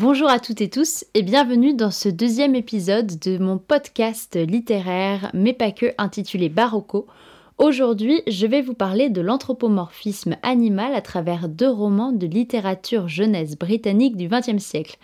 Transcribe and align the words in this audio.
Bonjour 0.00 0.30
à 0.30 0.40
toutes 0.40 0.62
et 0.62 0.70
tous 0.70 1.04
et 1.12 1.20
bienvenue 1.20 1.74
dans 1.74 1.90
ce 1.90 2.08
deuxième 2.08 2.54
épisode 2.54 3.18
de 3.18 3.36
mon 3.36 3.58
podcast 3.58 4.34
littéraire, 4.34 5.30
mais 5.34 5.52
pas 5.52 5.72
que, 5.72 5.92
intitulé 5.98 6.48
Barocco. 6.48 7.06
Aujourd'hui, 7.58 8.22
je 8.26 8.46
vais 8.46 8.62
vous 8.62 8.72
parler 8.72 9.10
de 9.10 9.20
l'anthropomorphisme 9.20 10.38
animal 10.42 10.94
à 10.94 11.02
travers 11.02 11.50
deux 11.50 11.68
romans 11.68 12.12
de 12.12 12.26
littérature 12.26 13.08
jeunesse 13.08 13.58
britannique 13.58 14.16
du 14.16 14.26
XXe 14.26 14.56
siècle. 14.56 14.96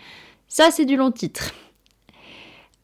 Ça, 0.47 0.71
c'est 0.71 0.85
du 0.85 0.95
long 0.95 1.11
titre. 1.11 1.53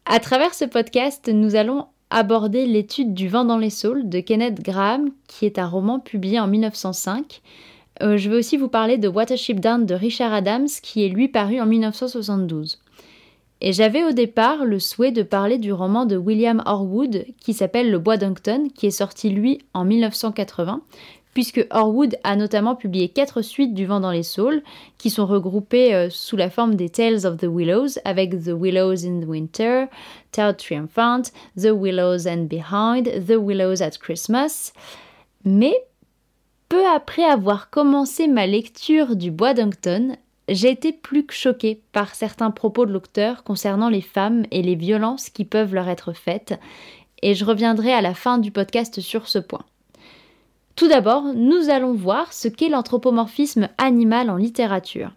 À 0.05 0.19
travers 0.19 0.53
ce 0.53 0.65
podcast, 0.65 1.31
nous 1.33 1.55
allons 1.55 1.87
aborder 2.11 2.67
l'étude 2.67 3.15
du 3.15 3.27
vent 3.27 3.43
dans 3.43 3.57
les 3.57 3.71
saules 3.71 4.07
de 4.07 4.19
Kenneth 4.19 4.61
Graham, 4.61 5.09
qui 5.27 5.47
est 5.47 5.57
un 5.57 5.67
roman 5.67 5.99
publié 5.99 6.39
en 6.39 6.45
1905 6.45 7.41
euh, 8.01 8.17
je 8.17 8.29
vais 8.29 8.37
aussi 8.37 8.57
vous 8.57 8.69
parler 8.69 8.97
de 8.97 9.07
Watership 9.07 9.59
Down 9.59 9.85
de 9.85 9.93
Richard 9.93 10.33
Adams, 10.33 10.67
qui 10.81 11.05
est 11.05 11.09
lui 11.09 11.27
paru 11.27 11.61
en 11.61 11.65
1972. 11.65 12.79
Et 13.61 13.71
j'avais 13.71 14.03
au 14.03 14.11
départ 14.11 14.65
le 14.65 14.79
souhait 14.79 15.11
de 15.11 15.23
parler 15.23 15.57
du 15.57 15.71
roman 15.71 16.05
de 16.05 16.17
William 16.17 16.61
Horwood 16.65 17.25
qui 17.39 17.53
s'appelle 17.53 17.91
Le 17.91 17.99
Bois 17.99 18.17
d'Uncton, 18.17 18.67
qui 18.75 18.87
est 18.87 18.91
sorti 18.91 19.29
lui 19.29 19.59
en 19.73 19.85
1980, 19.85 20.81
puisque 21.33 21.65
Horwood 21.71 22.17
a 22.23 22.35
notamment 22.35 22.75
publié 22.75 23.09
quatre 23.09 23.41
suites 23.41 23.73
du 23.73 23.85
Vent 23.85 23.99
dans 23.99 24.11
les 24.11 24.23
Saules, 24.23 24.63
qui 24.97 25.09
sont 25.09 25.25
regroupées 25.25 25.93
euh, 25.93 26.09
sous 26.09 26.35
la 26.35 26.49
forme 26.49 26.75
des 26.75 26.89
Tales 26.89 27.25
of 27.25 27.37
the 27.37 27.47
Willows, 27.47 27.99
avec 28.03 28.31
The 28.31 28.51
Willows 28.53 29.05
in 29.05 29.21
the 29.21 29.27
Winter, 29.27 29.85
Tale 30.31 30.57
Triumphant, 30.57 31.23
The 31.57 31.71
Willows 31.71 32.27
and 32.27 32.47
Behind, 32.49 33.25
The 33.25 33.37
Willows 33.37 33.81
at 33.81 33.91
Christmas. 33.99 34.73
Mais 35.45 35.73
peu 36.73 36.87
après 36.87 37.23
avoir 37.23 37.69
commencé 37.69 38.27
ma 38.27 38.47
lecture 38.47 39.15
du 39.15 39.29
Bois 39.29 39.53
d'Uncton, 39.53 40.17
j'ai 40.49 40.71
été 40.71 40.91
plus 40.91 41.23
que 41.23 41.33
choquée 41.35 41.83
par 41.91 42.15
certains 42.15 42.49
propos 42.49 42.87
de 42.87 42.91
l'auteur 42.91 43.43
concernant 43.43 43.89
les 43.89 44.01
femmes 44.01 44.47
et 44.49 44.63
les 44.63 44.73
violences 44.73 45.29
qui 45.29 45.45
peuvent 45.45 45.75
leur 45.75 45.87
être 45.87 46.13
faites, 46.13 46.59
et 47.21 47.35
je 47.35 47.45
reviendrai 47.45 47.93
à 47.93 48.01
la 48.01 48.15
fin 48.15 48.39
du 48.39 48.49
podcast 48.49 49.01
sur 49.01 49.27
ce 49.27 49.37
point. 49.37 49.65
Tout 50.75 50.87
d'abord, 50.87 51.25
nous 51.35 51.69
allons 51.69 51.93
voir 51.93 52.33
ce 52.33 52.47
qu'est 52.47 52.69
l'anthropomorphisme 52.69 53.69
animal 53.77 54.31
en 54.31 54.37
littérature. 54.37 55.11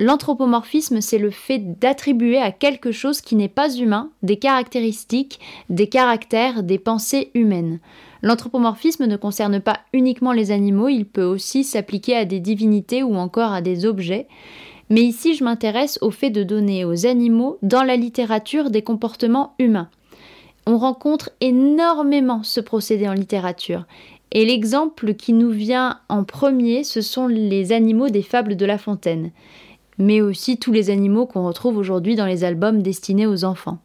L'anthropomorphisme, 0.00 1.00
c'est 1.00 1.18
le 1.18 1.30
fait 1.30 1.58
d'attribuer 1.80 2.38
à 2.38 2.52
quelque 2.52 2.92
chose 2.92 3.20
qui 3.20 3.34
n'est 3.34 3.48
pas 3.48 3.68
humain 3.74 4.10
des 4.22 4.36
caractéristiques, 4.36 5.40
des 5.70 5.88
caractères, 5.88 6.62
des 6.62 6.78
pensées 6.78 7.32
humaines. 7.34 7.80
L'anthropomorphisme 8.22 9.06
ne 9.06 9.16
concerne 9.16 9.60
pas 9.60 9.80
uniquement 9.92 10.32
les 10.32 10.52
animaux, 10.52 10.88
il 10.88 11.04
peut 11.04 11.24
aussi 11.24 11.64
s'appliquer 11.64 12.16
à 12.16 12.24
des 12.24 12.38
divinités 12.38 13.02
ou 13.02 13.16
encore 13.16 13.52
à 13.52 13.60
des 13.60 13.86
objets. 13.86 14.28
Mais 14.88 15.02
ici, 15.02 15.34
je 15.34 15.42
m'intéresse 15.42 15.98
au 16.00 16.12
fait 16.12 16.30
de 16.30 16.44
donner 16.44 16.84
aux 16.84 17.04
animaux, 17.04 17.58
dans 17.62 17.82
la 17.82 17.96
littérature, 17.96 18.70
des 18.70 18.82
comportements 18.82 19.54
humains. 19.58 19.90
On 20.66 20.78
rencontre 20.78 21.30
énormément 21.40 22.44
ce 22.44 22.60
procédé 22.60 23.08
en 23.08 23.14
littérature. 23.14 23.84
Et 24.30 24.44
l'exemple 24.44 25.14
qui 25.14 25.32
nous 25.32 25.50
vient 25.50 25.98
en 26.08 26.22
premier, 26.22 26.84
ce 26.84 27.00
sont 27.00 27.26
les 27.26 27.72
animaux 27.72 28.10
des 28.10 28.22
fables 28.22 28.56
de 28.56 28.66
La 28.66 28.78
Fontaine 28.78 29.32
mais 29.98 30.20
aussi 30.20 30.58
tous 30.58 30.72
les 30.72 30.90
animaux 30.90 31.26
qu'on 31.26 31.46
retrouve 31.46 31.76
aujourd'hui 31.76 32.16
dans 32.16 32.26
les 32.26 32.44
albums 32.44 32.82
destinés 32.82 33.26
aux 33.26 33.44
enfants. 33.44 33.78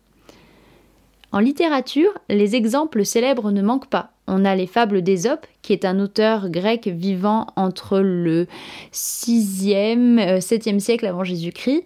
En 1.34 1.40
littérature, 1.40 2.12
les 2.30 2.56
exemples 2.56 3.04
célèbres 3.04 3.52
ne 3.52 3.64
manquent 3.64 3.90
pas. 3.90 4.12
On 4.28 4.46
a 4.46 4.56
les 4.56 4.68
fables 4.68 5.02
d'Ésope, 5.02 5.48
qui 5.64 5.74
est 5.74 5.84
un 5.84 6.00
auteur 6.00 6.50
grec 6.50 6.88
vivant 6.88 7.48
entre 7.56 8.00
le 8.00 8.46
6e, 8.94 10.38
7e 10.38 10.76
euh, 10.76 10.80
siècle 10.80 11.08
avant 11.08 11.24
Jésus-Christ. 11.24 11.84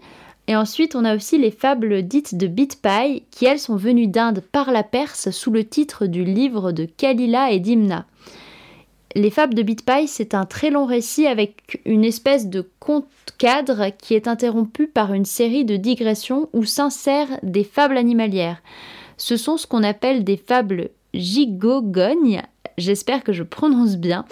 Et 0.49 0.55
ensuite, 0.55 0.95
on 0.95 1.05
a 1.05 1.15
aussi 1.15 1.37
les 1.37 1.51
fables 1.51 2.03
dites 2.03 2.35
de 2.35 2.47
Bitpai, 2.47 3.23
qui 3.31 3.45
elles 3.45 3.59
sont 3.59 3.77
venues 3.77 4.07
d'Inde 4.07 4.41
par 4.51 4.71
la 4.71 4.83
Perse 4.83 5.29
sous 5.31 5.51
le 5.51 5.63
titre 5.63 6.07
du 6.07 6.25
livre 6.25 6.73
de 6.73 6.85
Kalila 6.85 7.51
et 7.51 7.59
Dimna. 7.59 8.05
Les 9.17 9.31
Fables 9.31 9.55
de 9.55 9.63
Bitpie, 9.63 10.07
c'est 10.07 10.35
un 10.35 10.45
très 10.45 10.69
long 10.69 10.85
récit 10.85 11.25
avec 11.25 11.81
une 11.85 12.05
espèce 12.05 12.49
de 12.49 12.69
conte 12.79 13.07
cadre 13.39 13.89
qui 13.97 14.13
est 14.13 14.27
interrompu 14.27 14.85
par 14.85 15.11
une 15.11 15.25
série 15.25 15.65
de 15.65 15.75
digressions 15.75 16.49
où 16.53 16.65
s'insèrent 16.65 17.39
des 17.41 17.63
fables 17.63 17.97
animalières. 17.97 18.61
Ce 19.17 19.35
sont 19.35 19.57
ce 19.57 19.65
qu'on 19.65 19.81
appelle 19.81 20.23
des 20.23 20.37
fables 20.37 20.91
gigogognes, 21.15 22.43
j'espère 22.77 23.23
que 23.23 23.33
je 23.33 23.41
prononce 23.41 23.97
bien, 23.97 24.25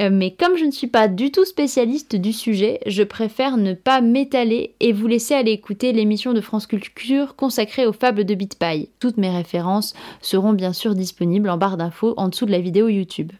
euh, 0.00 0.08
mais 0.10 0.30
comme 0.30 0.56
je 0.56 0.64
ne 0.64 0.70
suis 0.70 0.86
pas 0.86 1.08
du 1.08 1.30
tout 1.30 1.44
spécialiste 1.44 2.16
du 2.16 2.32
sujet, 2.32 2.80
je 2.86 3.02
préfère 3.02 3.58
ne 3.58 3.74
pas 3.74 4.00
m'étaler 4.00 4.74
et 4.80 4.94
vous 4.94 5.08
laisser 5.08 5.34
aller 5.34 5.52
écouter 5.52 5.92
l'émission 5.92 6.32
de 6.32 6.40
France 6.40 6.66
Culture 6.66 7.36
consacrée 7.36 7.84
aux 7.84 7.92
fables 7.92 8.24
de 8.24 8.34
Bitpie. 8.34 8.88
Toutes 8.98 9.18
mes 9.18 9.28
références 9.28 9.92
seront 10.22 10.54
bien 10.54 10.72
sûr 10.72 10.94
disponibles 10.94 11.50
en 11.50 11.58
barre 11.58 11.76
d'infos 11.76 12.14
en 12.16 12.30
dessous 12.30 12.46
de 12.46 12.52
la 12.52 12.60
vidéo 12.60 12.88
YouTube. 12.88 13.30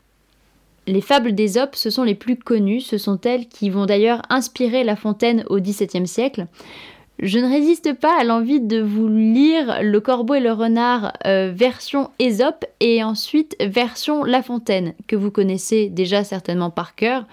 Les 0.86 1.00
fables 1.00 1.32
d'Ésope, 1.32 1.76
ce 1.76 1.90
sont 1.90 2.02
les 2.02 2.16
plus 2.16 2.36
connues, 2.36 2.80
ce 2.80 2.98
sont 2.98 3.20
elles 3.20 3.46
qui 3.46 3.70
vont 3.70 3.86
d'ailleurs 3.86 4.22
inspirer 4.30 4.82
La 4.82 4.96
Fontaine 4.96 5.44
au 5.48 5.60
XVIIe 5.60 6.08
siècle. 6.08 6.46
Je 7.20 7.38
ne 7.38 7.48
résiste 7.48 7.92
pas 7.92 8.18
à 8.18 8.24
l'envie 8.24 8.60
de 8.60 8.80
vous 8.80 9.06
lire 9.06 9.80
Le 9.82 10.00
Corbeau 10.00 10.34
et 10.34 10.40
le 10.40 10.50
Renard 10.50 11.12
euh, 11.24 11.52
version 11.54 12.10
Ésope 12.18 12.64
et 12.80 13.04
ensuite 13.04 13.54
version 13.60 14.24
La 14.24 14.42
Fontaine, 14.42 14.94
que 15.06 15.14
vous 15.14 15.30
connaissez 15.30 15.88
déjà 15.88 16.24
certainement 16.24 16.70
par 16.70 16.96
cœur, 16.96 17.26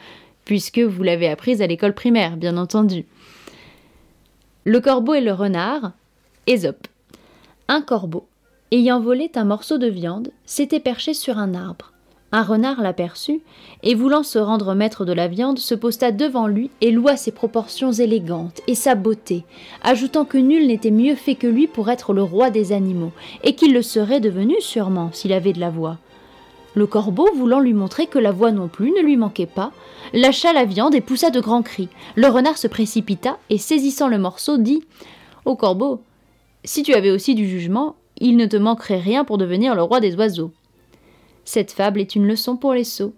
puisque 0.45 0.79
vous 0.79 1.01
l'avez 1.01 1.27
apprise 1.27 1.63
à 1.63 1.67
l'école 1.67 1.95
primaire, 1.95 2.37
bien 2.37 2.55
entendu. 2.55 3.05
Le 4.63 4.79
Corbeau 4.79 5.15
et 5.15 5.21
le 5.21 5.33
Renard, 5.33 5.93
Ésope. 6.45 6.87
Un 7.67 7.81
corbeau, 7.81 8.27
ayant 8.71 8.99
volé 8.99 9.31
un 9.35 9.45
morceau 9.45 9.79
de 9.79 9.87
viande, 9.87 10.31
s'était 10.45 10.79
perché 10.79 11.15
sur 11.15 11.39
un 11.39 11.55
arbre. 11.55 11.93
Un 12.31 12.43
renard 12.43 12.81
l'aperçut, 12.81 13.41
et 13.81 13.95
voulant 13.95 14.21
se 14.21 14.37
rendre 14.37 14.75
maître 14.75 15.03
de 15.03 15.13
la 15.13 15.27
viande, 15.27 15.57
se 15.57 15.73
posta 15.73 16.11
devant 16.11 16.45
lui 16.45 16.69
et 16.79 16.91
loua 16.91 17.17
ses 17.17 17.31
proportions 17.31 17.91
élégantes 17.91 18.61
et 18.67 18.75
sa 18.75 18.93
beauté, 18.93 19.45
ajoutant 19.81 20.25
que 20.25 20.37
nul 20.37 20.67
n'était 20.67 20.91
mieux 20.91 21.15
fait 21.15 21.33
que 21.33 21.47
lui 21.47 21.65
pour 21.65 21.89
être 21.89 22.13
le 22.13 22.21
roi 22.21 22.51
des 22.51 22.71
animaux, 22.71 23.11
et 23.43 23.55
qu'il 23.55 23.73
le 23.73 23.81
serait 23.81 24.19
devenu 24.19 24.55
sûrement 24.59 25.09
s'il 25.11 25.33
avait 25.33 25.53
de 25.53 25.59
la 25.59 25.71
voix. 25.71 25.97
Le 26.75 26.85
corbeau, 26.85 27.27
voulant 27.33 27.59
lui 27.59 27.73
montrer 27.73 28.05
que 28.05 28.19
la 28.19 28.31
voix 28.31 28.51
non 28.51 28.67
plus 28.67 28.91
ne 28.91 29.01
lui 29.01 29.17
manquait 29.17 29.47
pas, 29.47 29.71
lâcha 30.13 30.53
la 30.53 30.65
viande 30.65 30.93
et 30.93 31.01
poussa 31.01 31.31
de 31.31 31.39
grands 31.39 31.63
cris. 31.63 31.89
Le 32.15 32.27
renard 32.27 32.59
se 32.59 32.67
précipita 32.67 33.39
et, 33.49 33.57
saisissant 33.57 34.07
le 34.07 34.19
morceau, 34.19 34.57
dit 34.57 34.83
Ô 35.45 35.55
corbeau, 35.55 36.01
si 36.63 36.83
tu 36.83 36.93
avais 36.93 37.09
aussi 37.09 37.33
du 37.33 37.47
jugement, 37.47 37.95
il 38.19 38.37
ne 38.37 38.45
te 38.45 38.57
manquerait 38.57 38.99
rien 38.99 39.23
pour 39.23 39.39
devenir 39.39 39.73
le 39.73 39.81
roi 39.81 39.99
des 39.99 40.15
oiseaux. 40.15 40.51
Cette 41.51 41.71
fable 41.71 41.99
est 41.99 42.13
une 42.13 42.27
leçon 42.27 42.57
pour 42.57 42.75
les 42.75 42.83
sots. 42.83 43.15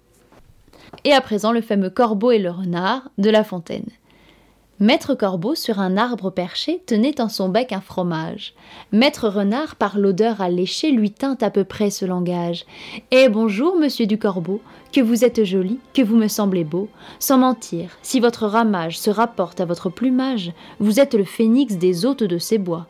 Et 1.04 1.12
à 1.12 1.19
présent 1.19 1.51
le 1.51 1.60
fameux 1.60 1.89
corbeau 1.89 2.31
et 2.31 2.39
le 2.39 2.50
renard 2.50 3.12
de 3.18 3.30
La 3.30 3.44
Fontaine. 3.44 3.89
Maître 4.80 5.16
Corbeau, 5.16 5.54
sur 5.54 5.81
un 5.81 5.98
arbre 5.98 6.30
perché, 6.30 6.81
tenait 6.86 7.19
en 7.19 7.28
son 7.28 7.50
bec 7.50 7.74
un 7.74 7.81
fromage. 7.81 8.54
Maître 8.94 9.28
Renard, 9.28 9.75
par 9.75 10.00
l'odeur 10.00 10.39
alléchée, 10.39 10.92
lui 10.92 11.12
tint 11.12 11.36
à 11.42 11.50
peu 11.50 11.66
près 11.66 11.89
ce 11.89 12.06
langage. 12.06 12.66
Eh 13.12 13.28
bonjour, 13.28 13.75
monsieur 13.75 14.06
du 14.06 14.18
Corbeau, 14.18 14.62
que 14.94 15.01
vous 15.01 15.25
êtes 15.25 15.44
joli, 15.44 15.81
que 15.94 16.01
vous 16.01 16.16
me 16.16 16.30
semblez 16.30 16.63
beau. 16.63 16.88
Sans 17.19 17.38
mentir, 17.38 17.98
si 18.01 18.22
votre 18.22 18.48
ramage 18.48 18.98
se 18.98 19.10
rapporte 19.10 19.60
à 19.60 19.66
votre 19.66 19.89
plumage, 19.89 20.54
vous 20.80 21.01
êtes 21.01 21.16
le 21.16 21.25
phénix 21.25 21.75
des 21.75 22.06
hôtes 22.06 22.24
de 22.24 22.38
ces 22.38 22.60
bois. 22.60 22.88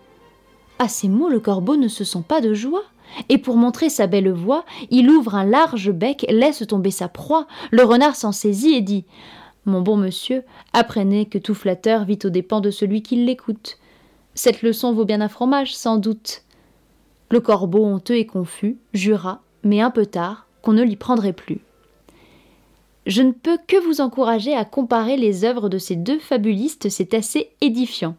À 0.78 0.88
ces 0.88 1.10
mots, 1.10 1.30
le 1.30 1.40
corbeau 1.40 1.78
ne 1.78 1.88
se 1.88 2.04
sent 2.04 2.24
pas 2.28 2.42
de 2.42 2.54
joie 2.54 2.84
et 3.30 3.38
pour 3.38 3.58
montrer 3.58 3.90
sa 3.90 4.08
belle 4.08 4.32
voix, 4.32 4.66
il 4.90 5.10
ouvre 5.10 5.36
un 5.36 5.46
large 5.46 5.92
bec, 5.92 6.26
laisse 6.30 6.66
tomber 6.68 6.92
sa 6.92 7.08
proie. 7.08 7.48
Le 7.72 7.84
renard 7.84 8.16
s'en 8.16 8.32
saisit 8.32 8.74
et 8.74 8.82
dit 8.82 9.06
Mon 9.66 9.82
bon 9.82 9.98
monsieur, 9.98 10.44
apprenez 10.74 11.26
que 11.26 11.38
tout 11.38 11.56
flatteur 11.56 12.06
vit 12.06 12.20
aux 12.24 12.30
dépens 12.30 12.62
de 12.62 12.72
celui 12.72 13.02
qui 13.02 13.16
l'écoute. 13.16 13.78
Cette 14.34 14.62
leçon 14.62 14.94
vaut 14.94 15.06
bien 15.06 15.22
un 15.22 15.28
fromage, 15.28 15.76
sans 15.76 15.98
doute. 15.98 16.44
Le 17.30 17.40
corbeau, 17.40 17.86
honteux 17.86 18.18
et 18.18 18.26
confus, 18.26 18.78
jura, 18.94 19.42
mais 19.64 19.82
un 19.82 19.92
peu 19.92 20.06
tard, 20.06 20.48
qu'on 20.62 20.74
ne 20.74 20.84
l'y 20.84 20.96
prendrait 20.96 21.34
plus. 21.34 21.60
Je 23.08 23.22
ne 23.24 23.32
peux 23.32 23.58
que 23.68 23.78
vous 23.78 24.00
encourager 24.00 24.54
à 24.54 24.64
comparer 24.64 25.18
les 25.18 25.44
œuvres 25.44 25.70
de 25.70 25.78
ces 25.78 25.96
deux 25.96 26.20
fabulistes, 26.20 26.90
c'est 26.90 27.14
assez 27.14 27.50
édifiant. 27.60 28.16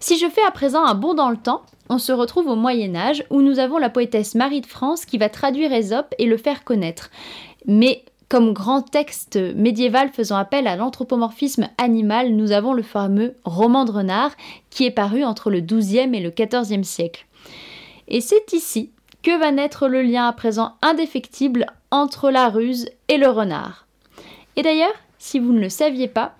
Si 0.00 0.18
je 0.18 0.28
fais 0.28 0.44
à 0.46 0.50
présent 0.50 0.84
un 0.84 0.94
bond 0.94 1.14
dans 1.14 1.30
le 1.30 1.36
temps, 1.36 1.62
on 1.88 1.98
se 1.98 2.12
retrouve 2.12 2.48
au 2.48 2.56
Moyen 2.56 2.94
Âge 2.94 3.24
où 3.30 3.42
nous 3.42 3.58
avons 3.58 3.78
la 3.78 3.90
poétesse 3.90 4.34
Marie 4.34 4.60
de 4.60 4.66
France 4.66 5.04
qui 5.04 5.18
va 5.18 5.28
traduire 5.28 5.72
Ésope 5.72 6.14
et 6.18 6.26
le 6.26 6.36
faire 6.36 6.64
connaître. 6.64 7.10
Mais 7.66 8.04
Comme 8.28 8.52
grand 8.52 8.82
texte 8.82 9.36
médiéval 9.36 10.10
faisant 10.10 10.36
appel 10.36 10.66
à 10.66 10.74
l'anthropomorphisme 10.74 11.68
animal, 11.78 12.34
nous 12.34 12.50
avons 12.50 12.72
le 12.72 12.82
fameux 12.82 13.36
roman 13.44 13.84
de 13.84 13.92
renard 13.92 14.32
qui 14.68 14.84
est 14.84 14.90
paru 14.90 15.22
entre 15.22 15.48
le 15.48 15.60
XIIe 15.60 16.12
et 16.12 16.20
le 16.20 16.30
XIVe 16.30 16.82
siècle. 16.82 17.24
Et 18.08 18.20
c'est 18.20 18.52
ici 18.52 18.90
que 19.22 19.38
va 19.38 19.52
naître 19.52 19.86
le 19.86 20.02
lien 20.02 20.26
à 20.26 20.32
présent 20.32 20.74
indéfectible 20.82 21.66
entre 21.92 22.30
la 22.30 22.48
ruse 22.48 22.88
et 23.06 23.16
le 23.16 23.28
renard. 23.28 23.86
Et 24.56 24.62
d'ailleurs, 24.62 24.94
si 25.18 25.38
vous 25.38 25.52
ne 25.52 25.60
le 25.60 25.68
saviez 25.68 26.08
pas, 26.08 26.34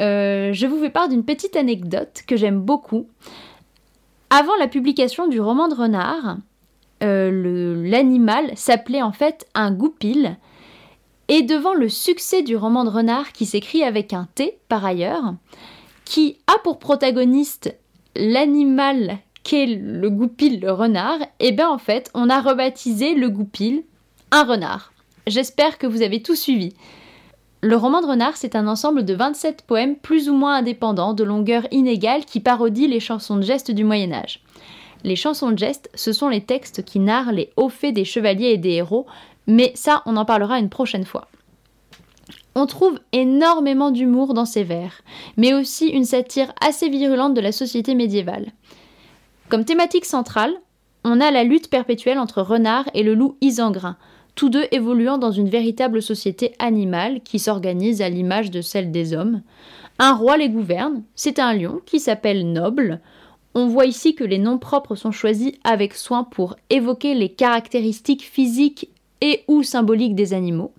euh, 0.00 0.52
je 0.52 0.66
vous 0.66 0.80
fais 0.80 0.90
part 0.90 1.08
d'une 1.08 1.24
petite 1.24 1.56
anecdote 1.56 2.22
que 2.26 2.36
j'aime 2.36 2.60
beaucoup. 2.60 3.08
Avant 4.30 4.56
la 4.56 4.68
publication 4.68 5.28
du 5.28 5.40
roman 5.40 5.68
de 5.68 5.74
renard, 5.74 6.38
euh, 7.02 7.82
l'animal 7.84 8.52
s'appelait 8.56 9.02
en 9.02 9.12
fait 9.12 9.46
un 9.54 9.72
goupil, 9.72 10.36
et 11.28 11.42
devant 11.42 11.74
le 11.74 11.88
succès 11.88 12.42
du 12.42 12.56
roman 12.56 12.84
de 12.84 12.90
renard 12.90 13.32
qui 13.32 13.46
s'écrit 13.46 13.84
avec 13.84 14.12
un 14.12 14.28
T 14.34 14.58
par 14.68 14.84
ailleurs, 14.84 15.34
qui 16.04 16.38
a 16.46 16.58
pour 16.64 16.78
protagoniste 16.78 17.76
l'animal 18.16 19.18
qu'est 19.44 19.66
le 19.66 20.10
goupil, 20.10 20.60
le 20.60 20.72
renard, 20.72 21.20
et 21.38 21.48
eh 21.48 21.52
bien 21.52 21.70
en 21.70 21.78
fait 21.78 22.10
on 22.14 22.28
a 22.28 22.40
rebaptisé 22.40 23.14
le 23.14 23.30
goupil 23.30 23.84
un 24.32 24.44
renard. 24.44 24.92
J'espère 25.26 25.78
que 25.78 25.86
vous 25.86 26.02
avez 26.02 26.22
tout 26.22 26.34
suivi. 26.34 26.74
Le 27.62 27.76
roman 27.76 28.00
de 28.00 28.06
renard, 28.06 28.38
c'est 28.38 28.56
un 28.56 28.66
ensemble 28.66 29.04
de 29.04 29.12
27 29.12 29.62
poèmes 29.66 29.96
plus 29.96 30.30
ou 30.30 30.34
moins 30.34 30.56
indépendants, 30.56 31.12
de 31.12 31.24
longueur 31.24 31.66
inégale, 31.70 32.24
qui 32.24 32.40
parodient 32.40 32.88
les 32.88 33.00
chansons 33.00 33.36
de 33.36 33.42
gestes 33.42 33.70
du 33.70 33.84
Moyen 33.84 34.12
Âge. 34.12 34.40
Les 35.04 35.16
chansons 35.16 35.50
de 35.50 35.58
gestes, 35.58 35.90
ce 35.94 36.12
sont 36.12 36.30
les 36.30 36.42
textes 36.42 36.84
qui 36.84 37.00
narrent 37.00 37.32
les 37.32 37.50
hauts 37.56 37.68
faits 37.68 37.94
des 37.94 38.06
chevaliers 38.06 38.52
et 38.52 38.58
des 38.58 38.72
héros, 38.72 39.06
mais 39.46 39.72
ça, 39.74 40.02
on 40.06 40.16
en 40.16 40.24
parlera 40.24 40.58
une 40.58 40.70
prochaine 40.70 41.04
fois. 41.04 41.28
On 42.54 42.64
trouve 42.64 42.98
énormément 43.12 43.90
d'humour 43.90 44.32
dans 44.32 44.46
ces 44.46 44.64
vers, 44.64 45.02
mais 45.36 45.52
aussi 45.52 45.88
une 45.88 46.04
satire 46.04 46.52
assez 46.62 46.88
virulente 46.88 47.34
de 47.34 47.40
la 47.42 47.52
société 47.52 47.94
médiévale. 47.94 48.52
Comme 49.50 49.66
thématique 49.66 50.06
centrale, 50.06 50.54
on 51.04 51.20
a 51.20 51.30
la 51.30 51.44
lutte 51.44 51.70
perpétuelle 51.70 52.18
entre 52.18 52.42
renard 52.42 52.88
et 52.94 53.02
le 53.02 53.14
loup 53.14 53.36
isengrin, 53.40 53.96
tous 54.40 54.48
deux 54.48 54.64
évoluant 54.70 55.18
dans 55.18 55.32
une 55.32 55.50
véritable 55.50 56.00
société 56.00 56.54
animale 56.58 57.20
qui 57.20 57.38
s'organise 57.38 58.00
à 58.00 58.08
l'image 58.08 58.50
de 58.50 58.62
celle 58.62 58.90
des 58.90 59.12
hommes. 59.12 59.42
Un 59.98 60.14
roi 60.14 60.38
les 60.38 60.48
gouverne, 60.48 61.02
c'est 61.14 61.38
un 61.38 61.52
lion 61.52 61.82
qui 61.84 62.00
s'appelle 62.00 62.50
Noble. 62.50 63.00
On 63.54 63.66
voit 63.66 63.84
ici 63.84 64.14
que 64.14 64.24
les 64.24 64.38
noms 64.38 64.56
propres 64.56 64.94
sont 64.94 65.12
choisis 65.12 65.52
avec 65.62 65.92
soin 65.92 66.24
pour 66.24 66.56
évoquer 66.70 67.12
les 67.12 67.28
caractéristiques 67.28 68.22
physiques 68.22 68.88
et 69.20 69.44
ou 69.46 69.62
symboliques 69.62 70.14
des 70.14 70.32
animaux. 70.32 70.72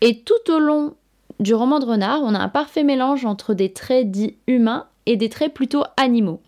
Et 0.00 0.20
tout 0.20 0.52
au 0.52 0.60
long 0.60 0.94
du 1.40 1.54
roman 1.54 1.80
de 1.80 1.86
renard, 1.86 2.20
on 2.22 2.36
a 2.36 2.38
un 2.38 2.48
parfait 2.48 2.84
mélange 2.84 3.24
entre 3.24 3.52
des 3.52 3.72
traits 3.72 4.12
dits 4.12 4.36
humains 4.46 4.86
et 5.06 5.16
des 5.16 5.28
traits 5.28 5.54
plutôt 5.54 5.82
animaux. 5.96 6.40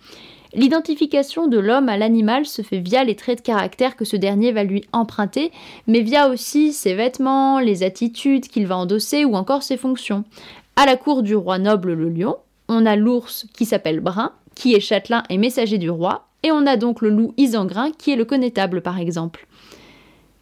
L'identification 0.54 1.48
de 1.48 1.58
l'homme 1.58 1.88
à 1.88 1.96
l'animal 1.96 2.44
se 2.44 2.60
fait 2.60 2.78
via 2.78 3.04
les 3.04 3.16
traits 3.16 3.38
de 3.38 3.42
caractère 3.42 3.96
que 3.96 4.04
ce 4.04 4.16
dernier 4.16 4.52
va 4.52 4.64
lui 4.64 4.84
emprunter, 4.92 5.50
mais 5.86 6.00
via 6.00 6.28
aussi 6.28 6.72
ses 6.72 6.94
vêtements, 6.94 7.58
les 7.58 7.82
attitudes 7.82 8.48
qu'il 8.48 8.66
va 8.66 8.76
endosser 8.76 9.24
ou 9.24 9.34
encore 9.34 9.62
ses 9.62 9.78
fonctions. 9.78 10.24
À 10.76 10.84
la 10.84 10.96
cour 10.96 11.22
du 11.22 11.34
roi 11.34 11.58
noble 11.58 11.94
le 11.94 12.10
lion, 12.10 12.36
on 12.68 12.84
a 12.84 12.96
l'ours 12.96 13.46
qui 13.54 13.64
s'appelle 13.64 14.00
Brun, 14.00 14.32
qui 14.54 14.74
est 14.74 14.80
châtelain 14.80 15.22
et 15.30 15.38
messager 15.38 15.78
du 15.78 15.88
roi, 15.88 16.28
et 16.42 16.52
on 16.52 16.66
a 16.66 16.76
donc 16.76 17.00
le 17.00 17.10
loup 17.10 17.32
Isengrin 17.38 17.90
qui 17.92 18.12
est 18.12 18.16
le 18.16 18.24
connétable 18.24 18.82
par 18.82 18.98
exemple. 18.98 19.46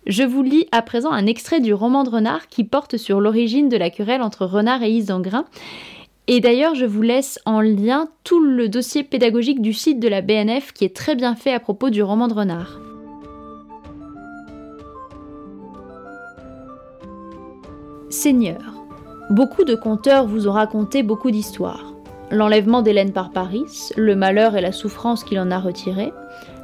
Je 0.07 0.23
vous 0.23 0.43
lis 0.43 0.67
à 0.73 0.83
présent 0.83 1.13
un 1.13 1.27
extrait 1.27 1.61
du 1.61 1.75
roman 1.75 2.05
de 2.05 2.11
Renard 2.11 2.49
qui 2.49 2.65
porte 2.65 2.97
sur 2.97 3.21
l'origine 3.21 3.69
de 3.69 3.77
la 3.77 3.91
querelle 3.91 4.23
entre 4.23 4.47
Renard 4.47 4.83
et 4.83 4.91
Isengrin. 4.91 5.45
Et 6.27 6.41
d'ailleurs, 6.41 6.75
je 6.75 6.87
vous 6.87 7.03
laisse 7.03 7.39
en 7.45 7.61
lien 7.61 8.09
tout 8.25 8.41
le 8.41 8.69
dossier 8.69 9.03
pédagogique 9.03 9.61
du 9.61 9.73
site 9.73 10.01
de 10.01 10.09
la 10.09 10.23
BNF 10.23 10.73
qui 10.73 10.85
est 10.85 10.95
très 10.95 11.17
bien 11.17 11.35
fait 11.35 11.53
à 11.53 11.61
propos 11.61 11.91
du 11.91 12.03
roman 12.03 12.29
de 12.29 12.35
Renard. 12.35 12.79
Seigneur, 18.11 18.75
beaucoup 19.31 19.65
de 19.65 19.75
conteurs 19.75 20.27
vous 20.27 20.49
ont 20.49 20.53
raconté 20.53 21.03
beaucoup 21.03 21.31
d'histoires 21.31 21.91
l'enlèvement 22.31 22.83
d'Hélène 22.83 23.13
par 23.13 23.31
Paris, 23.31 23.65
le 23.97 24.15
malheur 24.15 24.57
et 24.57 24.61
la 24.61 24.73
souffrance 24.73 25.25
qu'il 25.25 25.39
en 25.41 25.51
a 25.51 25.59
retiré, 25.59 26.13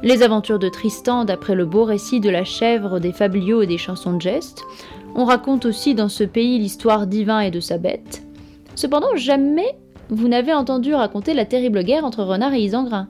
les 0.03 0.23
aventures 0.23 0.59
de 0.59 0.69
Tristan 0.69 1.25
d'après 1.25 1.55
le 1.55 1.65
beau 1.65 1.83
récit 1.83 2.19
de 2.19 2.29
la 2.29 2.43
chèvre, 2.43 2.99
des 2.99 3.11
fabliaux 3.11 3.61
et 3.61 3.67
des 3.67 3.77
chansons 3.77 4.13
de 4.13 4.21
gestes. 4.21 4.63
On 5.15 5.25
raconte 5.25 5.65
aussi 5.65 5.95
dans 5.95 6.09
ce 6.09 6.23
pays 6.23 6.59
l'histoire 6.59 7.07
d'Ivin 7.07 7.39
et 7.39 7.51
de 7.51 7.59
sa 7.59 7.77
bête. 7.77 8.26
Cependant, 8.77 9.15
jamais 9.15 9.75
vous 10.09 10.27
n'avez 10.27 10.53
entendu 10.53 10.93
raconter 10.93 11.33
la 11.33 11.45
terrible 11.45 11.83
guerre 11.83 12.05
entre 12.05 12.23
Renard 12.23 12.53
et 12.53 12.59
Isengrin. 12.59 13.09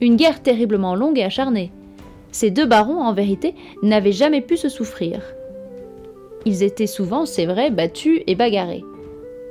Une 0.00 0.16
guerre 0.16 0.42
terriblement 0.42 0.94
longue 0.94 1.18
et 1.18 1.22
acharnée. 1.22 1.70
Ces 2.32 2.50
deux 2.50 2.64
barons, 2.64 3.02
en 3.02 3.12
vérité, 3.12 3.54
n'avaient 3.82 4.10
jamais 4.10 4.40
pu 4.40 4.56
se 4.56 4.70
souffrir. 4.70 5.20
Ils 6.46 6.62
étaient 6.62 6.86
souvent, 6.86 7.26
c'est 7.26 7.44
vrai, 7.44 7.70
battus 7.70 8.22
et 8.26 8.34
bagarrés. 8.34 8.84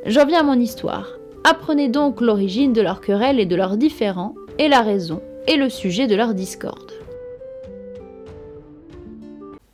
J'en 0.07 0.25
viens 0.25 0.39
à 0.39 0.43
mon 0.43 0.59
histoire. 0.59 1.19
Apprenez 1.43 1.89
donc 1.89 2.21
l'origine 2.21 2.73
de 2.73 2.81
leur 2.81 2.99
querelle 2.99 3.39
et 3.39 3.45
de 3.45 3.55
leurs 3.55 3.77
différends, 3.77 4.33
et 4.57 4.67
la 4.67 4.81
raison 4.81 5.21
et 5.47 5.57
le 5.57 5.69
sujet 5.69 6.07
de 6.07 6.15
leur 6.15 6.33
discorde. 6.33 6.90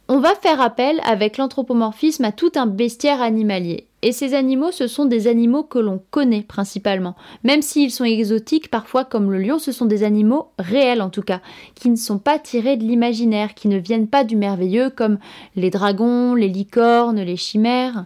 On 0.09 0.19
va 0.19 0.35
faire 0.35 0.61
appel 0.61 1.01
avec 1.03 1.37
l'anthropomorphisme 1.37 2.23
à 2.23 2.31
tout 2.31 2.51
un 2.55 2.65
bestiaire 2.65 3.21
animalier. 3.21 3.87
Et 4.01 4.13
ces 4.13 4.35
animaux, 4.35 4.71
ce 4.71 4.87
sont 4.87 5.03
des 5.03 5.27
animaux 5.27 5.63
que 5.63 5.79
l'on 5.79 6.01
connaît 6.11 6.43
principalement. 6.43 7.17
Même 7.43 7.61
s'ils 7.61 7.91
sont 7.91 8.05
exotiques, 8.05 8.71
parfois 8.71 9.03
comme 9.03 9.33
le 9.33 9.39
lion, 9.39 9.59
ce 9.59 9.73
sont 9.73 9.85
des 9.85 10.03
animaux 10.03 10.51
réels 10.59 11.01
en 11.01 11.09
tout 11.09 11.23
cas, 11.23 11.41
qui 11.75 11.89
ne 11.89 11.97
sont 11.97 12.19
pas 12.19 12.39
tirés 12.39 12.77
de 12.77 12.85
l'imaginaire, 12.85 13.53
qui 13.53 13.67
ne 13.67 13.77
viennent 13.77 14.07
pas 14.07 14.23
du 14.23 14.37
merveilleux 14.37 14.89
comme 14.89 15.17
les 15.57 15.71
dragons, 15.71 16.35
les 16.35 16.47
licornes, 16.47 17.19
les 17.19 17.35
chimères. 17.35 18.05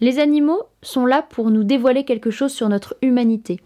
Les 0.00 0.20
animaux 0.20 0.62
sont 0.82 1.06
là 1.06 1.26
pour 1.28 1.50
nous 1.50 1.64
dévoiler 1.64 2.04
quelque 2.04 2.30
chose 2.30 2.52
sur 2.52 2.68
notre 2.68 2.96
humanité. 3.02 3.58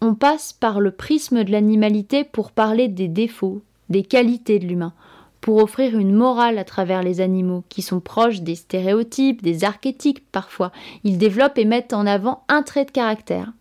On 0.00 0.14
passe 0.14 0.52
par 0.52 0.80
le 0.80 0.90
prisme 0.90 1.44
de 1.44 1.52
l'animalité 1.52 2.24
pour 2.24 2.50
parler 2.50 2.88
des 2.88 3.06
défauts, 3.06 3.60
des 3.90 4.02
qualités 4.02 4.58
de 4.58 4.66
l'humain, 4.66 4.92
pour 5.40 5.62
offrir 5.62 5.98
une 5.98 6.14
morale 6.14 6.58
à 6.58 6.64
travers 6.64 7.02
les 7.02 7.20
animaux, 7.20 7.64
qui 7.68 7.82
sont 7.82 8.00
proches 8.00 8.40
des 8.40 8.54
stéréotypes, 8.54 9.42
des 9.42 9.64
archétypes 9.64 10.20
parfois. 10.32 10.72
Ils 11.04 11.18
développent 11.18 11.58
et 11.58 11.64
mettent 11.64 11.92
en 11.92 12.06
avant 12.06 12.44
un 12.48 12.62
trait 12.62 12.84
de 12.84 12.90
caractère. 12.90 13.52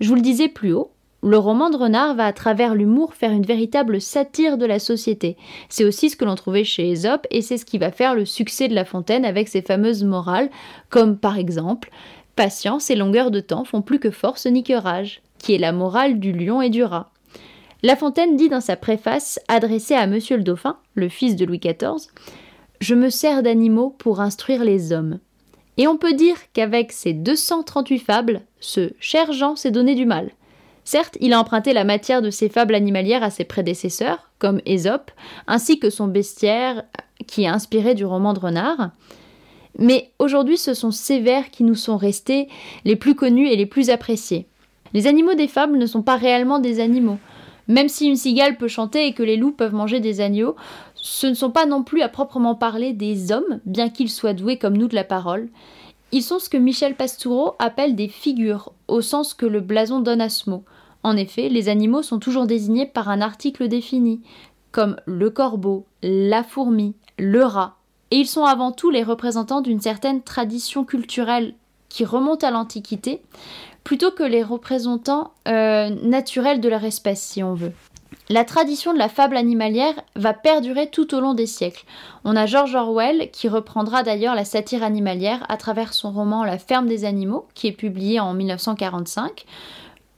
Je 0.00 0.08
vous 0.08 0.14
le 0.14 0.20
disais 0.20 0.48
plus 0.48 0.72
haut, 0.72 0.92
le 1.22 1.38
roman 1.38 1.70
de 1.70 1.76
Renard 1.76 2.14
va 2.14 2.26
à 2.26 2.32
travers 2.32 2.74
l'humour 2.74 3.14
faire 3.14 3.32
une 3.32 3.44
véritable 3.44 4.00
satire 4.00 4.58
de 4.58 4.66
la 4.66 4.78
société. 4.78 5.36
C'est 5.68 5.84
aussi 5.84 6.10
ce 6.10 6.16
que 6.16 6.24
l'on 6.24 6.36
trouvait 6.36 6.62
chez 6.62 6.88
Aesop 6.90 7.26
et 7.30 7.42
c'est 7.42 7.58
ce 7.58 7.64
qui 7.64 7.78
va 7.78 7.90
faire 7.90 8.14
le 8.14 8.24
succès 8.24 8.68
de 8.68 8.74
La 8.74 8.84
Fontaine 8.84 9.24
avec 9.24 9.48
ses 9.48 9.62
fameuses 9.62 10.04
morales, 10.04 10.50
comme 10.88 11.16
par 11.16 11.36
exemple 11.36 11.90
Patience 12.36 12.90
et 12.90 12.96
longueur 12.96 13.30
de 13.30 13.40
temps 13.40 13.64
font 13.64 13.80
plus 13.80 13.98
que 13.98 14.10
force 14.10 14.46
ni 14.46 14.62
que 14.62 14.74
rage, 14.74 15.22
qui 15.38 15.54
est 15.54 15.58
la 15.58 15.72
morale 15.72 16.20
du 16.20 16.32
lion 16.32 16.60
et 16.60 16.68
du 16.68 16.84
rat. 16.84 17.10
La 17.82 17.94
Fontaine 17.94 18.36
dit 18.36 18.48
dans 18.48 18.62
sa 18.62 18.76
préface, 18.76 19.38
adressée 19.48 19.94
à 19.94 20.06
Monsieur 20.06 20.38
le 20.38 20.42
Dauphin, 20.42 20.78
le 20.94 21.10
fils 21.10 21.36
de 21.36 21.44
Louis 21.44 21.60
XIV, 21.60 22.10
Je 22.80 22.94
me 22.94 23.10
sers 23.10 23.42
d'animaux 23.42 23.94
pour 23.98 24.20
instruire 24.20 24.64
les 24.64 24.92
hommes. 24.92 25.18
Et 25.76 25.86
on 25.86 25.98
peut 25.98 26.14
dire 26.14 26.36
qu'avec 26.54 26.90
ses 26.90 27.12
238 27.12 27.98
fables, 27.98 28.40
ce 28.60 28.92
cher 28.98 29.32
Jean 29.32 29.56
s'est 29.56 29.70
donné 29.70 29.94
du 29.94 30.06
mal. 30.06 30.30
Certes, 30.84 31.18
il 31.20 31.34
a 31.34 31.40
emprunté 31.40 31.74
la 31.74 31.84
matière 31.84 32.22
de 32.22 32.30
ses 32.30 32.48
fables 32.48 32.74
animalières 32.74 33.22
à 33.22 33.30
ses 33.30 33.44
prédécesseurs, 33.44 34.30
comme 34.38 34.62
Ésope, 34.64 35.10
ainsi 35.46 35.78
que 35.78 35.90
son 35.90 36.06
bestiaire 36.06 36.84
qui 37.26 37.42
est 37.42 37.48
inspiré 37.48 37.94
du 37.94 38.06
roman 38.06 38.32
de 38.32 38.40
renard. 38.40 38.90
Mais 39.78 40.12
aujourd'hui, 40.18 40.56
ce 40.56 40.72
sont 40.72 40.92
ces 40.92 41.20
vers 41.20 41.50
qui 41.50 41.62
nous 41.62 41.74
sont 41.74 41.98
restés 41.98 42.48
les 42.84 42.96
plus 42.96 43.14
connus 43.14 43.48
et 43.48 43.56
les 43.56 43.66
plus 43.66 43.90
appréciés. 43.90 44.46
Les 44.94 45.06
animaux 45.06 45.34
des 45.34 45.48
fables 45.48 45.76
ne 45.76 45.86
sont 45.86 46.02
pas 46.02 46.16
réellement 46.16 46.58
des 46.58 46.80
animaux. 46.80 47.18
Même 47.68 47.88
si 47.88 48.06
une 48.06 48.16
cigale 48.16 48.56
peut 48.56 48.68
chanter 48.68 49.06
et 49.06 49.12
que 49.12 49.22
les 49.22 49.36
loups 49.36 49.52
peuvent 49.52 49.74
manger 49.74 50.00
des 50.00 50.20
agneaux, 50.20 50.54
ce 50.94 51.26
ne 51.26 51.34
sont 51.34 51.50
pas 51.50 51.66
non 51.66 51.82
plus 51.82 52.02
à 52.02 52.08
proprement 52.08 52.54
parler 52.54 52.92
des 52.92 53.32
hommes, 53.32 53.60
bien 53.64 53.88
qu'ils 53.88 54.10
soient 54.10 54.34
doués 54.34 54.58
comme 54.58 54.76
nous 54.76 54.88
de 54.88 54.94
la 54.94 55.04
parole. 55.04 55.48
Ils 56.12 56.22
sont 56.22 56.38
ce 56.38 56.48
que 56.48 56.56
Michel 56.56 56.94
Pastoureau 56.94 57.54
appelle 57.58 57.96
des 57.96 58.08
figures, 58.08 58.72
au 58.86 59.00
sens 59.00 59.34
que 59.34 59.46
le 59.46 59.60
blason 59.60 60.00
donne 60.00 60.20
à 60.20 60.28
ce 60.28 60.48
mot. 60.48 60.64
En 61.02 61.16
effet, 61.16 61.48
les 61.48 61.68
animaux 61.68 62.02
sont 62.02 62.18
toujours 62.18 62.46
désignés 62.46 62.86
par 62.86 63.08
un 63.08 63.20
article 63.20 63.68
défini, 63.68 64.20
comme 64.70 64.96
le 65.06 65.30
corbeau, 65.30 65.86
la 66.02 66.44
fourmi, 66.44 66.94
le 67.18 67.44
rat, 67.44 67.76
et 68.10 68.16
ils 68.16 68.26
sont 68.26 68.44
avant 68.44 68.72
tout 68.72 68.90
les 68.90 69.02
représentants 69.02 69.60
d'une 69.60 69.80
certaine 69.80 70.22
tradition 70.22 70.84
culturelle 70.84 71.54
qui 71.88 72.04
remonte 72.04 72.44
à 72.44 72.50
l'Antiquité, 72.50 73.22
plutôt 73.84 74.10
que 74.10 74.24
les 74.24 74.42
représentants 74.42 75.32
euh, 75.48 75.90
naturels 76.02 76.60
de 76.60 76.68
leur 76.68 76.84
espèce, 76.84 77.22
si 77.22 77.42
on 77.42 77.54
veut. 77.54 77.72
La 78.28 78.44
tradition 78.44 78.92
de 78.92 78.98
la 78.98 79.08
fable 79.08 79.36
animalière 79.36 79.94
va 80.16 80.34
perdurer 80.34 80.90
tout 80.90 81.14
au 81.14 81.20
long 81.20 81.34
des 81.34 81.46
siècles. 81.46 81.84
On 82.24 82.34
a 82.34 82.46
George 82.46 82.74
Orwell 82.74 83.30
qui 83.30 83.48
reprendra 83.48 84.02
d'ailleurs 84.02 84.34
la 84.34 84.44
satire 84.44 84.82
animalière 84.82 85.46
à 85.48 85.56
travers 85.56 85.94
son 85.94 86.10
roman 86.10 86.42
La 86.42 86.58
ferme 86.58 86.88
des 86.88 87.04
animaux, 87.04 87.46
qui 87.54 87.68
est 87.68 87.72
publié 87.72 88.18
en 88.18 88.34
1945, 88.34 89.44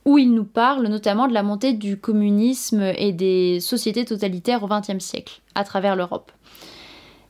où 0.05 0.17
il 0.17 0.33
nous 0.33 0.43
parle 0.43 0.87
notamment 0.87 1.27
de 1.27 1.33
la 1.33 1.43
montée 1.43 1.73
du 1.73 1.99
communisme 1.99 2.81
et 2.81 3.11
des 3.11 3.59
sociétés 3.59 4.05
totalitaires 4.05 4.63
au 4.63 4.67
XXe 4.67 5.03
siècle 5.03 5.41
à 5.53 5.63
travers 5.63 5.95
l'Europe. 5.95 6.31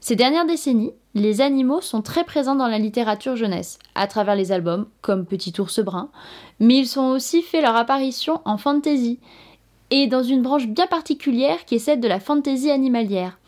Ces 0.02 0.16
dernières 0.16 0.46
décennies, 0.46 0.94
les 1.14 1.42
animaux 1.42 1.82
sont 1.82 2.02
très 2.02 2.24
présents 2.24 2.56
dans 2.56 2.68
la 2.68 2.80
littérature 2.80 3.36
jeunesse, 3.36 3.80
à 3.96 4.08
travers 4.08 4.36
les 4.36 4.52
albums, 4.52 4.88
comme 5.02 5.26
Petit 5.26 5.60
ours 5.60 5.80
brun, 5.82 6.10
mais 6.60 6.78
ils 6.78 7.00
ont 7.00 7.12
aussi 7.12 7.42
fait 7.42 7.62
leur 7.62 7.76
apparition 7.76 8.42
en 8.46 8.58
fantasy, 8.58 9.20
et 9.92 10.08
dans 10.08 10.24
une 10.24 10.42
branche 10.42 10.68
bien 10.68 10.88
particulière 10.88 11.66
qui 11.66 11.76
est 11.76 11.80
celle 11.80 12.00
de 12.00 12.08
la 12.08 12.20
fantasy 12.20 12.72
animalière. 12.72 13.40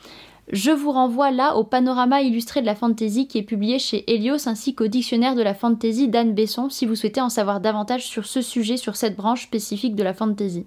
Je 0.51 0.71
vous 0.71 0.91
renvoie 0.91 1.31
là 1.31 1.55
au 1.55 1.63
panorama 1.63 2.21
illustré 2.21 2.61
de 2.61 2.65
la 2.65 2.75
fantasy 2.75 3.27
qui 3.27 3.37
est 3.37 3.43
publié 3.43 3.79
chez 3.79 4.11
Helios 4.11 4.49
ainsi 4.49 4.75
qu'au 4.75 4.87
dictionnaire 4.87 5.35
de 5.35 5.41
la 5.41 5.53
fantasy 5.53 6.09
d'Anne 6.09 6.33
Besson 6.33 6.69
si 6.69 6.85
vous 6.85 6.95
souhaitez 6.95 7.21
en 7.21 7.29
savoir 7.29 7.61
davantage 7.61 8.05
sur 8.05 8.25
ce 8.25 8.41
sujet, 8.41 8.75
sur 8.75 8.97
cette 8.97 9.15
branche 9.15 9.43
spécifique 9.43 9.95
de 9.95 10.03
la 10.03 10.13
fantasy. 10.13 10.65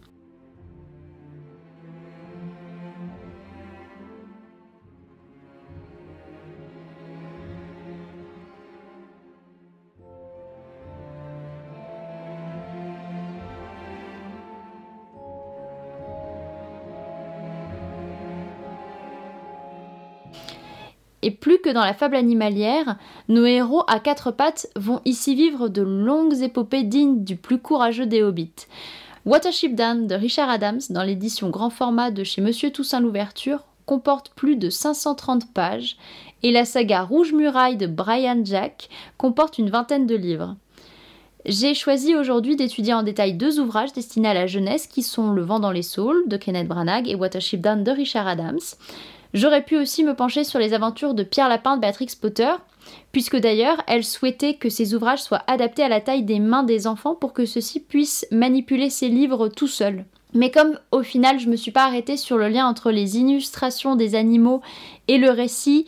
Dans 21.69 21.85
la 21.85 21.95
fable 21.95 22.17
animalière, 22.17 22.97
nos 23.29 23.45
héros 23.45 23.85
à 23.89 24.01
quatre 24.01 24.31
pattes 24.31 24.69
vont 24.77 25.01
ici 25.05 25.35
vivre 25.35 25.69
de 25.69 25.83
longues 25.83 26.43
épopées 26.43 26.85
dignes 26.85 27.25
du 27.25 27.37
plus 27.37 27.59
courageux 27.59 28.07
des 28.07 28.23
hobbits. 28.23 28.67
Watership 29.27 29.75
Down 29.75 30.07
de 30.07 30.15
Richard 30.15 30.51
Adams, 30.51 30.81
dans 30.91 31.03
l'édition 31.03 31.49
grand 31.49 31.71
format 31.71 32.11
de 32.11 32.25
chez 32.25 32.43
Monsieur 32.43 32.71
Toussaint 32.71 33.01
Louverture, 33.01 33.65
comporte 33.87 34.31
plus 34.31 34.57
de 34.57 34.71
530 34.71 35.53
pages, 35.53 35.97
et 36.43 36.53
la 36.53 36.65
saga 36.65 37.03
Rouge 37.03 37.33
Muraille 37.33 37.77
de 37.77 37.87
Brian 37.87 38.45
Jack 38.45 38.89
comporte 39.17 39.59
une 39.59 39.71
vingtaine 39.71 40.07
de 40.07 40.15
livres. 40.15 40.57
J'ai 41.47 41.75
choisi 41.75 42.15
aujourd'hui 42.15 42.57
d'étudier 42.57 42.95
en 42.95 43.03
détail 43.03 43.35
deux 43.35 43.61
ouvrages 43.61 43.93
destinés 43.93 44.29
à 44.29 44.35
la 44.35 44.47
jeunesse 44.47 44.87
qui 44.87 45.03
sont 45.03 45.31
Le 45.31 45.43
vent 45.43 45.61
dans 45.61 45.73
les 45.73 45.83
saules 45.83 46.27
de 46.27 46.39
Kenneth 46.39 46.69
Branagh 46.69 47.07
et 47.07 47.15
Watership 47.15 47.61
Down 47.61 47.85
de 47.85 47.91
Richard 47.91 48.27
Adams. 48.27 48.61
J'aurais 49.35 49.65
pu 49.65 49.77
aussi 49.77 50.05
me 50.05 50.15
pencher 50.15 50.45
sur 50.45 50.61
les 50.61 50.75
aventures 50.75 51.13
de 51.13 51.25
Pierre 51.25 51.49
Lapin 51.49 51.75
de 51.75 51.81
Béatrix 51.81 52.11
Potter, 52.21 52.53
puisque 53.11 53.37
d'ailleurs 53.37 53.83
elle 53.89 54.05
souhaitait 54.05 54.55
que 54.55 54.69
ces 54.69 54.95
ouvrages 54.95 55.25
soient 55.25 55.43
adaptés 55.49 55.83
à 55.83 55.89
la 55.89 56.01
taille 56.01 56.23
des 56.23 56.39
mains 56.39 56.63
des 56.63 56.87
enfants 56.87 57.17
pour 57.17 57.33
que 57.33 57.45
ceux-ci 57.45 57.81
puissent 57.81 58.29
manipuler 58.31 58.91
ces 58.91 59.09
livres 59.09 59.49
tout 59.49 59.67
seuls. 59.67 60.05
Mais 60.35 60.53
comme 60.53 60.79
au 60.93 61.03
final 61.03 61.41
je 61.41 61.49
me 61.49 61.57
suis 61.57 61.73
pas 61.73 61.85
arrêtée 61.85 62.17
sur 62.17 62.39
le 62.39 62.49
lien 62.49 62.65
entre 62.67 62.93
les 62.93 63.19
illustrations 63.19 63.97
des 63.97 64.15
animaux 64.15 64.63
et 65.09 65.19
le 65.19 65.31
récit, 65.31 65.87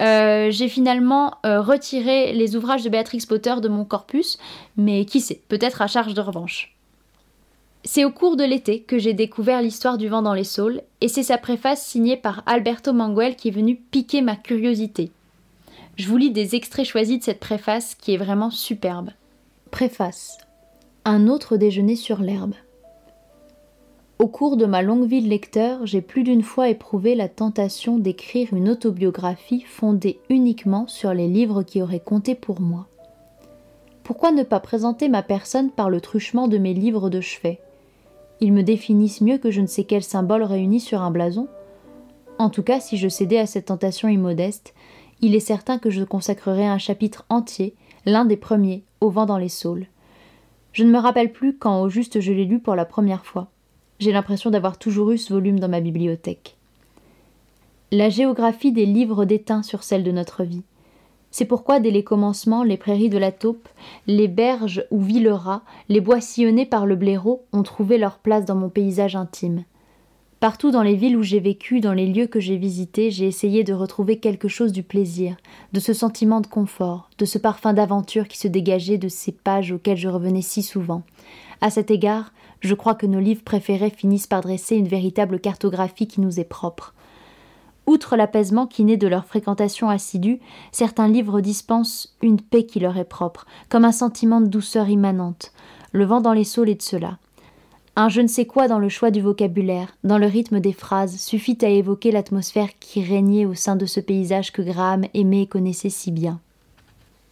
euh, 0.00 0.50
j'ai 0.50 0.68
finalement 0.68 1.34
euh, 1.44 1.60
retiré 1.60 2.32
les 2.32 2.56
ouvrages 2.56 2.84
de 2.84 2.88
Béatrix 2.88 3.24
Potter 3.28 3.56
de 3.60 3.68
mon 3.68 3.84
corpus, 3.84 4.38
mais 4.78 5.04
qui 5.04 5.20
sait, 5.20 5.42
peut-être 5.48 5.82
à 5.82 5.88
charge 5.88 6.14
de 6.14 6.22
revanche. 6.22 6.77
C'est 7.84 8.04
au 8.04 8.10
cours 8.10 8.36
de 8.36 8.44
l'été 8.44 8.82
que 8.82 8.98
j'ai 8.98 9.14
découvert 9.14 9.62
l'histoire 9.62 9.98
du 9.98 10.08
vent 10.08 10.22
dans 10.22 10.34
les 10.34 10.44
saules, 10.44 10.82
et 11.00 11.08
c'est 11.08 11.22
sa 11.22 11.38
préface 11.38 11.84
signée 11.84 12.16
par 12.16 12.42
Alberto 12.46 12.92
Manguel 12.92 13.36
qui 13.36 13.48
est 13.48 13.52
venu 13.52 13.76
piquer 13.76 14.20
ma 14.20 14.36
curiosité. 14.36 15.12
Je 15.96 16.08
vous 16.08 16.16
lis 16.16 16.30
des 16.30 16.54
extraits 16.54 16.86
choisis 16.86 17.18
de 17.18 17.24
cette 17.24 17.40
préface 17.40 17.94
qui 17.94 18.14
est 18.14 18.18
vraiment 18.18 18.50
superbe. 18.50 19.10
Préface. 19.70 20.38
Un 21.04 21.28
autre 21.28 21.56
déjeuner 21.56 21.96
sur 21.96 22.20
l'herbe. 22.20 22.54
Au 24.18 24.26
cours 24.26 24.56
de 24.56 24.66
ma 24.66 24.82
longue 24.82 25.06
vie 25.06 25.22
de 25.22 25.28
lecteur, 25.28 25.86
j'ai 25.86 26.00
plus 26.00 26.24
d'une 26.24 26.42
fois 26.42 26.68
éprouvé 26.68 27.14
la 27.14 27.28
tentation 27.28 27.98
d'écrire 27.98 28.52
une 28.52 28.68
autobiographie 28.68 29.60
fondée 29.60 30.18
uniquement 30.28 30.88
sur 30.88 31.14
les 31.14 31.28
livres 31.28 31.62
qui 31.62 31.80
auraient 31.82 32.00
compté 32.00 32.34
pour 32.34 32.60
moi. 32.60 32.88
Pourquoi 34.02 34.32
ne 34.32 34.42
pas 34.42 34.58
présenter 34.58 35.08
ma 35.08 35.22
personne 35.22 35.70
par 35.70 35.88
le 35.88 36.00
truchement 36.00 36.48
de 36.48 36.58
mes 36.58 36.74
livres 36.74 37.10
de 37.10 37.20
chevet? 37.20 37.60
Ils 38.40 38.52
me 38.52 38.62
définissent 38.62 39.20
mieux 39.20 39.38
que 39.38 39.50
je 39.50 39.60
ne 39.60 39.66
sais 39.66 39.84
quel 39.84 40.02
symbole 40.02 40.42
réuni 40.42 40.80
sur 40.80 41.02
un 41.02 41.10
blason. 41.10 41.48
En 42.38 42.50
tout 42.50 42.62
cas, 42.62 42.80
si 42.80 42.96
je 42.96 43.08
cédais 43.08 43.38
à 43.38 43.46
cette 43.46 43.66
tentation 43.66 44.08
immodeste, 44.08 44.74
il 45.20 45.34
est 45.34 45.40
certain 45.40 45.78
que 45.78 45.90
je 45.90 46.04
consacrerais 46.04 46.66
un 46.66 46.78
chapitre 46.78 47.26
entier, 47.28 47.74
l'un 48.06 48.24
des 48.24 48.36
premiers, 48.36 48.84
au 49.00 49.10
vent 49.10 49.26
dans 49.26 49.38
les 49.38 49.48
saules. 49.48 49.86
Je 50.72 50.84
ne 50.84 50.90
me 50.90 50.98
rappelle 50.98 51.32
plus 51.32 51.56
quand 51.56 51.82
au 51.82 51.88
juste 51.88 52.20
je 52.20 52.32
l'ai 52.32 52.44
lu 52.44 52.60
pour 52.60 52.76
la 52.76 52.84
première 52.84 53.26
fois. 53.26 53.50
J'ai 53.98 54.12
l'impression 54.12 54.50
d'avoir 54.50 54.78
toujours 54.78 55.10
eu 55.10 55.18
ce 55.18 55.32
volume 55.32 55.58
dans 55.58 55.68
ma 55.68 55.80
bibliothèque. 55.80 56.56
La 57.90 58.10
géographie 58.10 58.70
des 58.70 58.86
livres 58.86 59.24
déteint 59.24 59.62
sur 59.62 59.82
celle 59.82 60.04
de 60.04 60.12
notre 60.12 60.44
vie. 60.44 60.62
C'est 61.38 61.44
pourquoi, 61.44 61.78
dès 61.78 61.92
les 61.92 62.02
commencements, 62.02 62.64
les 62.64 62.76
prairies 62.76 63.10
de 63.10 63.16
la 63.16 63.30
taupe, 63.30 63.68
les 64.08 64.26
berges 64.26 64.84
où 64.90 65.00
vit 65.00 65.20
le 65.20 65.32
rat, 65.32 65.62
les 65.88 66.00
bois 66.00 66.20
sillonnés 66.20 66.66
par 66.66 66.84
le 66.84 66.96
blaireau 66.96 67.44
ont 67.52 67.62
trouvé 67.62 67.96
leur 67.96 68.18
place 68.18 68.44
dans 68.44 68.56
mon 68.56 68.68
paysage 68.68 69.14
intime. 69.14 69.62
Partout 70.40 70.72
dans 70.72 70.82
les 70.82 70.96
villes 70.96 71.16
où 71.16 71.22
j'ai 71.22 71.38
vécu, 71.38 71.78
dans 71.78 71.92
les 71.92 72.08
lieux 72.08 72.26
que 72.26 72.40
j'ai 72.40 72.56
visités, 72.56 73.12
j'ai 73.12 73.28
essayé 73.28 73.62
de 73.62 73.72
retrouver 73.72 74.18
quelque 74.18 74.48
chose 74.48 74.72
du 74.72 74.82
plaisir, 74.82 75.36
de 75.72 75.78
ce 75.78 75.92
sentiment 75.92 76.40
de 76.40 76.48
confort, 76.48 77.08
de 77.18 77.24
ce 77.24 77.38
parfum 77.38 77.72
d'aventure 77.72 78.26
qui 78.26 78.36
se 78.36 78.48
dégageait 78.48 78.98
de 78.98 79.08
ces 79.08 79.30
pages 79.30 79.70
auxquelles 79.70 79.96
je 79.96 80.08
revenais 80.08 80.42
si 80.42 80.64
souvent. 80.64 81.04
À 81.60 81.70
cet 81.70 81.92
égard, 81.92 82.32
je 82.62 82.74
crois 82.74 82.96
que 82.96 83.06
nos 83.06 83.20
livres 83.20 83.44
préférés 83.44 83.90
finissent 83.90 84.26
par 84.26 84.40
dresser 84.40 84.74
une 84.74 84.88
véritable 84.88 85.38
cartographie 85.38 86.08
qui 86.08 86.20
nous 86.20 86.40
est 86.40 86.44
propre. 86.44 86.94
Outre 87.88 88.16
l'apaisement 88.16 88.66
qui 88.66 88.84
naît 88.84 88.98
de 88.98 89.08
leur 89.08 89.24
fréquentation 89.24 89.88
assidue, 89.88 90.40
certains 90.72 91.08
livres 91.08 91.40
dispensent 91.40 92.14
une 92.20 92.38
paix 92.38 92.66
qui 92.66 92.80
leur 92.80 92.98
est 92.98 93.04
propre, 93.04 93.46
comme 93.70 93.86
un 93.86 93.92
sentiment 93.92 94.42
de 94.42 94.46
douceur 94.46 94.90
immanente. 94.90 95.52
Le 95.92 96.04
vent 96.04 96.20
dans 96.20 96.34
les 96.34 96.44
saules 96.44 96.68
est 96.68 96.74
de 96.74 96.82
cela. 96.82 97.16
Un 97.96 98.10
je 98.10 98.20
ne 98.20 98.26
sais 98.26 98.44
quoi 98.44 98.68
dans 98.68 98.78
le 98.78 98.90
choix 98.90 99.10
du 99.10 99.22
vocabulaire, 99.22 99.96
dans 100.04 100.18
le 100.18 100.26
rythme 100.26 100.60
des 100.60 100.74
phrases, 100.74 101.16
suffit 101.16 101.56
à 101.62 101.70
évoquer 101.70 102.10
l'atmosphère 102.10 102.68
qui 102.78 103.02
régnait 103.02 103.46
au 103.46 103.54
sein 103.54 103.74
de 103.74 103.86
ce 103.86 104.00
paysage 104.00 104.52
que 104.52 104.60
Graham 104.60 105.06
aimait 105.14 105.44
et 105.44 105.46
connaissait 105.46 105.88
si 105.88 106.12
bien. 106.12 106.40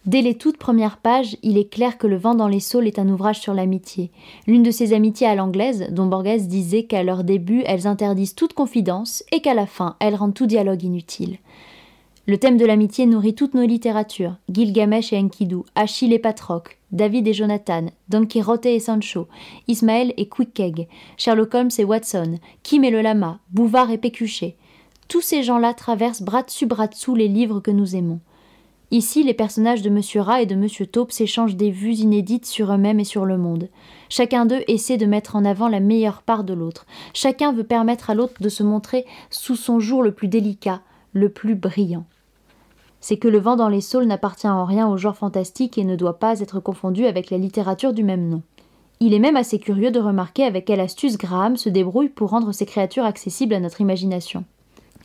Dès 0.07 0.21
les 0.21 0.35
toutes 0.35 0.55
premières 0.55 0.99
pages, 0.99 1.35
il 1.43 1.57
est 1.57 1.69
clair 1.69 1.97
que 1.97 2.07
Le 2.07 2.15
vent 2.15 2.33
dans 2.33 2.47
les 2.47 2.61
saules 2.61 2.87
est 2.87 2.97
un 2.97 3.09
ouvrage 3.09 3.41
sur 3.41 3.53
l'amitié, 3.53 4.09
l'une 4.47 4.63
de 4.63 4.71
ces 4.71 4.93
amitiés 4.93 5.27
à 5.27 5.35
l'anglaise 5.35 5.87
dont 5.91 6.05
Borges 6.05 6.47
disait 6.47 6.83
qu'à 6.83 7.03
leur 7.03 7.25
début 7.25 7.63
elles 7.65 7.87
interdisent 7.87 8.33
toute 8.33 8.53
confidence 8.53 9.25
et 9.33 9.41
qu'à 9.41 9.53
la 9.53 9.65
fin 9.65 9.97
elles 9.99 10.15
rendent 10.15 10.33
tout 10.33 10.45
dialogue 10.45 10.83
inutile. 10.83 11.39
Le 12.25 12.37
thème 12.37 12.55
de 12.55 12.65
l'amitié 12.65 13.05
nourrit 13.05 13.35
toutes 13.35 13.53
nos 13.53 13.65
littératures, 13.65 14.37
Gilgamesh 14.49 15.11
et 15.11 15.17
Enkidu, 15.17 15.57
Achille 15.75 16.13
et 16.13 16.19
Patroc, 16.19 16.77
David 16.93 17.27
et 17.27 17.33
Jonathan, 17.33 17.87
Don 18.07 18.25
Quixote 18.25 18.65
et 18.65 18.79
Sancho, 18.79 19.27
Ismaël 19.67 20.13
et 20.15 20.29
Quickeg, 20.29 20.87
Sherlock 21.17 21.53
Holmes 21.53 21.69
et 21.77 21.83
Watson, 21.83 22.39
Kim 22.63 22.85
et 22.85 22.91
le 22.91 23.01
lama, 23.01 23.39
Bouvard 23.51 23.91
et 23.91 23.97
Pécuchet. 23.97 24.55
Tous 25.09 25.21
ces 25.21 25.43
gens-là 25.43 25.73
traversent 25.73 26.21
bras 26.21 26.43
dessus 26.43 26.65
bras 26.65 26.87
dessous 26.87 27.15
les 27.15 27.27
livres 27.27 27.59
que 27.59 27.71
nous 27.71 27.95
aimons. 27.97 28.21
Ici, 28.89 29.21
les 29.23 29.33
personnages 29.33 29.81
de 29.81 29.89
Monsieur 29.89 30.21
Rat 30.21 30.43
et 30.43 30.45
de 30.45 30.55
Monsieur 30.55 30.85
Taupe 30.85 31.11
s'échangent 31.11 31.57
des 31.57 31.71
vues 31.71 31.95
inédites 31.95 32.45
sur 32.45 32.71
eux-mêmes 32.71 33.01
et 33.01 33.05
sur 33.05 33.25
le 33.25 33.37
monde. 33.37 33.67
Chacun 34.07 34.45
d'eux 34.45 34.63
essaie 34.69 34.95
de 34.95 35.05
mettre 35.05 35.35
en 35.35 35.43
avant 35.43 35.67
la 35.67 35.81
meilleure 35.81 36.21
part 36.21 36.45
de 36.45 36.53
l'autre. 36.53 36.85
Chacun 37.13 37.51
veut 37.51 37.65
permettre 37.65 38.09
à 38.09 38.15
l'autre 38.15 38.41
de 38.41 38.47
se 38.47 38.63
montrer 38.63 39.05
sous 39.29 39.57
son 39.57 39.81
jour 39.81 40.03
le 40.03 40.13
plus 40.13 40.29
délicat, 40.29 40.79
le 41.11 41.27
plus 41.27 41.55
brillant. 41.55 42.05
C'est 43.01 43.17
que 43.17 43.27
le 43.27 43.39
vent 43.39 43.57
dans 43.57 43.67
les 43.67 43.81
saules 43.81 44.07
n'appartient 44.07 44.47
en 44.47 44.63
rien 44.63 44.87
au 44.87 44.95
genre 44.95 45.17
fantastique 45.17 45.77
et 45.77 45.83
ne 45.83 45.97
doit 45.97 46.17
pas 46.17 46.39
être 46.39 46.61
confondu 46.61 47.05
avec 47.05 47.29
la 47.29 47.37
littérature 47.37 47.91
du 47.91 48.05
même 48.05 48.29
nom. 48.29 48.41
Il 49.01 49.13
est 49.13 49.19
même 49.19 49.35
assez 49.35 49.59
curieux 49.59 49.91
de 49.91 49.99
remarquer 49.99 50.45
avec 50.45 50.63
quelle 50.63 50.79
astuce 50.79 51.17
Graham 51.17 51.57
se 51.57 51.67
débrouille 51.67 52.09
pour 52.09 52.29
rendre 52.29 52.53
ces 52.53 52.65
créatures 52.65 53.05
accessibles 53.05 53.53
à 53.53 53.59
notre 53.59 53.81
imagination. 53.81 54.45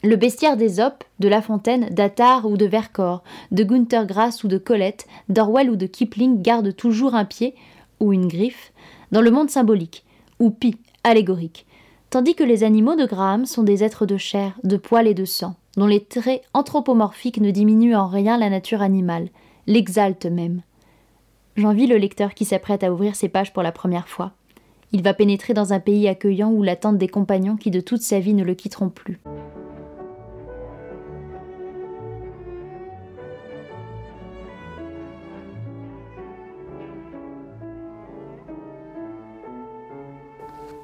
Le 0.04 0.16
bestiaire 0.16 0.56
d'Ésope, 0.56 1.04
de 1.20 1.28
La 1.28 1.40
Fontaine, 1.40 1.88
d'Attar 1.90 2.46
ou 2.46 2.56
de 2.56 2.66
Vercors, 2.66 3.22
de 3.52 3.62
Gunther 3.62 4.04
Grass 4.04 4.42
ou 4.42 4.48
de 4.48 4.58
Colette, 4.58 5.06
d'Orwell 5.28 5.70
ou 5.70 5.76
de 5.76 5.86
Kipling 5.86 6.42
garde 6.42 6.74
toujours 6.74 7.14
un 7.14 7.24
pied, 7.24 7.54
ou 8.00 8.12
une 8.12 8.26
griffe, 8.26 8.72
dans 9.12 9.20
le 9.20 9.30
monde 9.30 9.48
symbolique, 9.48 10.04
ou 10.40 10.50
pi, 10.50 10.76
allégorique, 11.04 11.66
tandis 12.10 12.34
que 12.34 12.42
les 12.42 12.64
animaux 12.64 12.96
de 12.96 13.06
Graham 13.06 13.46
sont 13.46 13.62
des 13.62 13.84
êtres 13.84 14.04
de 14.04 14.16
chair, 14.16 14.58
de 14.64 14.76
poils 14.76 15.06
et 15.06 15.14
de 15.14 15.24
sang, 15.24 15.54
dont 15.76 15.86
les 15.86 16.02
traits 16.02 16.42
anthropomorphiques 16.52 17.40
ne 17.40 17.52
diminuent 17.52 17.94
en 17.94 18.08
rien 18.08 18.36
la 18.38 18.50
nature 18.50 18.82
animale, 18.82 19.28
l'exaltent 19.68 20.26
même. 20.26 20.62
J'envie 21.54 21.86
le 21.86 21.96
lecteur 21.96 22.34
qui 22.34 22.44
s'apprête 22.44 22.82
à 22.82 22.92
ouvrir 22.92 23.14
ces 23.14 23.28
pages 23.28 23.52
pour 23.52 23.62
la 23.62 23.70
première 23.70 24.08
fois. 24.08 24.32
Il 24.90 25.04
va 25.04 25.14
pénétrer 25.14 25.54
dans 25.54 25.72
un 25.72 25.80
pays 25.80 26.08
accueillant 26.08 26.50
où 26.50 26.64
l'attendent 26.64 26.98
des 26.98 27.08
compagnons 27.08 27.56
qui 27.56 27.70
de 27.70 27.80
toute 27.80 28.02
sa 28.02 28.18
vie 28.18 28.34
ne 28.34 28.42
le 28.42 28.54
quitteront 28.54 28.88
plus. 28.88 29.20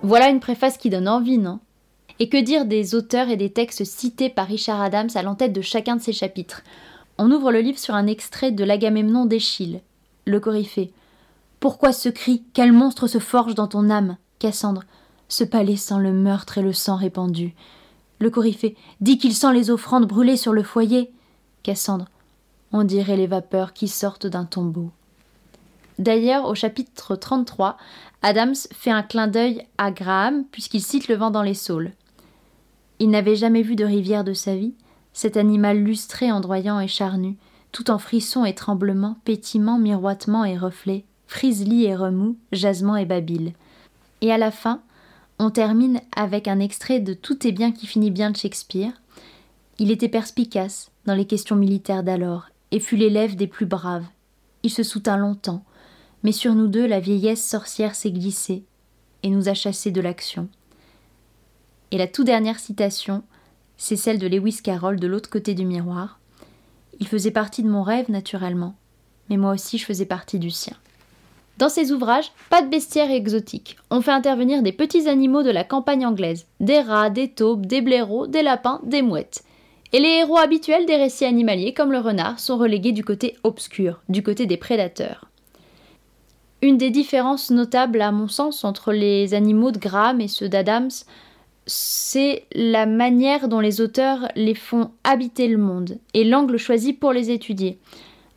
Voilà 0.08 0.30
une 0.30 0.40
préface 0.40 0.78
qui 0.78 0.88
donne 0.88 1.06
envie, 1.06 1.36
non? 1.36 1.58
Et 2.18 2.30
que 2.30 2.42
dire 2.42 2.64
des 2.64 2.94
auteurs 2.94 3.28
et 3.28 3.36
des 3.36 3.50
textes 3.50 3.84
cités 3.84 4.30
par 4.30 4.46
Richard 4.46 4.80
Adams 4.80 5.10
à 5.14 5.22
l'entête 5.22 5.52
de 5.52 5.60
chacun 5.60 5.96
de 5.96 6.00
ses 6.00 6.14
chapitres? 6.14 6.62
On 7.18 7.30
ouvre 7.30 7.52
le 7.52 7.60
livre 7.60 7.78
sur 7.78 7.94
un 7.94 8.06
extrait 8.06 8.50
de 8.50 8.64
l'Agamemnon 8.64 9.26
d'Échille. 9.26 9.82
Le 10.24 10.40
Coryphée. 10.40 10.94
Pourquoi 11.60 11.92
ce 11.92 12.08
cri? 12.08 12.42
Quel 12.54 12.72
monstre 12.72 13.06
se 13.06 13.18
forge 13.18 13.54
dans 13.54 13.66
ton 13.68 13.90
âme? 13.90 14.16
Cassandre. 14.38 14.84
Ce 15.28 15.44
palais 15.44 15.76
sent 15.76 15.98
le 15.98 16.14
meurtre 16.14 16.56
et 16.56 16.62
le 16.62 16.72
sang 16.72 16.96
répandu. 16.96 17.54
Le 18.18 18.30
Coryphée. 18.30 18.78
Dit 19.02 19.18
qu'il 19.18 19.34
sent 19.34 19.52
les 19.52 19.70
offrandes 19.70 20.06
brûlées 20.06 20.38
sur 20.38 20.54
le 20.54 20.62
foyer. 20.62 21.12
Cassandre. 21.62 22.06
On 22.72 22.84
dirait 22.84 23.18
les 23.18 23.26
vapeurs 23.26 23.74
qui 23.74 23.88
sortent 23.88 24.26
d'un 24.26 24.46
tombeau. 24.46 24.90
D'ailleurs, 25.98 26.46
au 26.46 26.54
chapitre 26.54 27.16
33, 27.16 27.76
Adams 28.22 28.56
fait 28.72 28.90
un 28.90 29.02
clin 29.02 29.28
d'œil 29.28 29.62
à 29.78 29.90
Graham 29.90 30.44
puisqu'il 30.50 30.82
cite 30.82 31.08
le 31.08 31.14
vent 31.14 31.30
dans 31.30 31.42
les 31.42 31.54
saules. 31.54 31.92
Il 32.98 33.10
n'avait 33.10 33.37
jamais 33.37 33.62
vu 33.62 33.76
de 33.76 33.84
rivière 33.84 34.25
de 34.25 34.32
sa 34.32 34.56
vie, 34.56 34.75
cet 35.12 35.37
animal 35.37 35.78
lustré, 35.78 36.32
endroyant 36.32 36.80
et 36.80 36.88
charnu, 36.88 37.37
tout 37.70 37.90
en 37.90 37.98
frissons 37.98 38.44
et 38.44 38.54
tremblements, 38.54 39.18
pétillements, 39.25 39.78
miroitements 39.78 40.44
et 40.44 40.56
reflets, 40.56 41.04
frislis 41.26 41.84
et 41.84 41.94
remous, 41.94 42.37
jasements 42.50 42.96
et 42.96 43.04
babil. 43.04 43.52
Et 44.20 44.32
à 44.32 44.38
la 44.38 44.50
fin, 44.50 44.82
on 45.38 45.50
termine 45.50 46.00
avec 46.16 46.48
un 46.48 46.58
extrait 46.58 46.98
de 46.98 47.14
Tout 47.14 47.46
est 47.46 47.52
bien 47.52 47.70
qui 47.70 47.87
finit 47.87 48.10
bien 48.10 48.30
de 48.30 48.37
Shakespeare. 48.37 48.92
Il 49.78 49.92
était 49.92 50.08
perspicace 50.08 50.90
dans 51.06 51.14
les 51.14 51.26
questions 51.26 51.56
militaires 51.56 52.02
d'alors, 52.02 52.48
et 52.72 52.80
fut 52.80 52.96
l'élève 52.96 53.37
des 53.37 53.46
plus 53.46 53.66
braves. 53.66 54.06
Il 54.64 54.70
se 54.70 54.82
soutint 54.82 55.16
longtemps, 55.16 55.62
mais 56.22 56.32
sur 56.32 56.54
nous 56.54 56.68
deux 56.68 56.87
la 56.87 57.00
vieillesse 57.00 57.44
sorcière 57.46 57.94
s'est 57.94 58.10
glissée 58.10 58.64
et 59.22 59.30
nous 59.30 59.48
a 59.48 59.54
chassés 59.54 59.90
de 59.90 60.00
l'action. 60.00 60.48
Et 61.90 61.98
la 61.98 62.06
toute 62.06 62.26
dernière 62.26 62.58
citation, 62.58 63.22
c'est 63.76 63.96
celle 63.96 64.18
de 64.18 64.26
Lewis 64.26 64.60
Carroll 64.62 65.00
de 65.00 65.06
l'autre 65.06 65.30
côté 65.30 65.54
du 65.54 65.64
miroir. 65.64 66.18
Il 67.00 67.06
faisait 67.06 67.30
partie 67.30 67.62
de 67.62 67.68
mon 67.68 67.82
rêve, 67.82 68.10
naturellement, 68.10 68.75
mais 69.30 69.37
moi 69.37 69.52
aussi 69.52 69.78
je 69.78 69.87
faisais 69.87 70.06
partie 70.06 70.38
du 70.38 70.50
sien. 70.50 70.76
Dans 71.58 71.68
ces 71.68 71.90
ouvrages, 71.90 72.30
pas 72.50 72.62
de 72.62 72.68
bestiaires 72.68 73.10
exotiques. 73.10 73.78
On 73.90 74.00
fait 74.00 74.12
intervenir 74.12 74.62
des 74.62 74.72
petits 74.72 75.08
animaux 75.08 75.42
de 75.42 75.50
la 75.50 75.64
campagne 75.64 76.06
anglaise, 76.06 76.46
des 76.60 76.80
rats, 76.80 77.10
des 77.10 77.30
taupes, 77.30 77.66
des 77.66 77.80
blaireaux, 77.80 78.28
des 78.28 78.42
lapins, 78.42 78.80
des 78.84 79.02
mouettes. 79.02 79.42
Et 79.92 79.98
les 79.98 80.20
héros 80.20 80.38
habituels 80.38 80.87
des 80.87 80.96
récits 80.96 81.25
animaliers, 81.25 81.75
comme 81.75 81.90
le 81.90 81.98
renard, 81.98 82.38
sont 82.38 82.58
relégués 82.58 82.92
du 82.92 83.02
côté 83.02 83.37
obscur, 83.42 84.02
du 84.08 84.22
côté 84.22 84.46
des 84.46 84.56
prédateurs. 84.56 85.28
Une 86.60 86.76
des 86.76 86.90
différences 86.90 87.50
notables, 87.50 88.00
à 88.00 88.10
mon 88.10 88.26
sens, 88.26 88.64
entre 88.64 88.92
les 88.92 89.32
animaux 89.34 89.70
de 89.70 89.78
Graham 89.78 90.20
et 90.20 90.26
ceux 90.26 90.48
d'Adams, 90.48 90.90
c'est 91.66 92.46
la 92.52 92.86
manière 92.86 93.46
dont 93.48 93.60
les 93.60 93.80
auteurs 93.80 94.26
les 94.34 94.54
font 94.54 94.90
habiter 95.04 95.46
le 95.46 95.58
monde 95.58 95.98
et 96.14 96.24
l'angle 96.24 96.56
choisi 96.56 96.94
pour 96.94 97.12
les 97.12 97.30
étudier. 97.30 97.78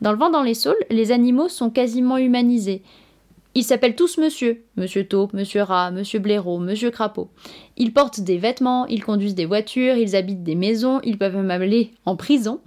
Dans 0.02 0.12
Le 0.12 0.18
vent 0.18 0.30
dans 0.30 0.42
les 0.42 0.54
saules, 0.54 0.84
les 0.90 1.10
animaux 1.10 1.48
sont 1.48 1.70
quasiment 1.70 2.18
humanisés. 2.18 2.82
Ils 3.54 3.64
s'appellent 3.64 3.96
tous 3.96 4.18
monsieur, 4.18 4.62
monsieur 4.76 5.06
taupe, 5.06 5.32
monsieur 5.32 5.62
rat, 5.62 5.90
monsieur 5.90 6.18
blaireau, 6.18 6.58
monsieur 6.58 6.90
crapaud. 6.90 7.28
Ils 7.76 7.92
portent 7.92 8.20
des 8.20 8.38
vêtements, 8.38 8.86
ils 8.86 9.04
conduisent 9.04 9.34
des 9.34 9.46
voitures, 9.46 9.96
ils 9.96 10.16
habitent 10.16 10.42
des 10.42 10.54
maisons, 10.54 11.00
ils 11.02 11.18
peuvent 11.18 11.36
même 11.36 11.50
aller 11.50 11.92
en 12.06 12.16
prison. 12.16 12.60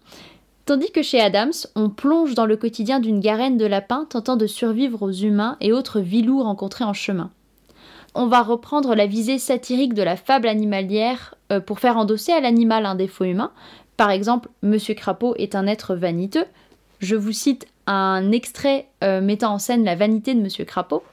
Tandis 0.65 0.91
que 0.91 1.03
chez 1.03 1.21
Adams, 1.21 1.53
on 1.75 1.91
plonge 1.91 2.33
dans 2.33 2.47
le 2.47 2.57
quotidien 2.57 2.99
d'une 2.99 3.19
garenne 3.19 3.57
de 3.57 3.67
lapins 3.67 4.05
tentant 4.09 4.35
de 4.35 4.47
survivre 4.47 5.03
aux 5.03 5.11
humains 5.11 5.57
et 5.61 5.71
autres 5.71 5.99
vilous 5.99 6.41
rencontrés 6.41 6.83
en 6.83 6.93
chemin. 6.93 7.29
On 8.15 8.25
va 8.25 8.41
reprendre 8.41 8.95
la 8.95 9.05
visée 9.05 9.37
satirique 9.37 9.93
de 9.93 10.01
la 10.01 10.15
fable 10.15 10.47
animalière 10.47 11.35
euh, 11.51 11.59
pour 11.59 11.79
faire 11.79 11.97
endosser 11.97 12.31
à 12.31 12.39
l'animal 12.39 12.87
un 12.87 12.95
défaut 12.95 13.25
humain. 13.25 13.51
Par 13.95 14.09
exemple, 14.09 14.49
Monsieur 14.63 14.95
Crapaud 14.95 15.35
est 15.37 15.53
un 15.53 15.67
être 15.67 15.93
vaniteux. 15.93 16.45
Je 16.99 17.15
vous 17.15 17.31
cite 17.31 17.67
un 17.85 18.31
extrait 18.31 18.87
euh, 19.03 19.21
mettant 19.21 19.53
en 19.53 19.59
scène 19.59 19.85
la 19.85 19.95
vanité 19.95 20.33
de 20.33 20.41
Monsieur 20.41 20.65
Crapaud. 20.65 21.03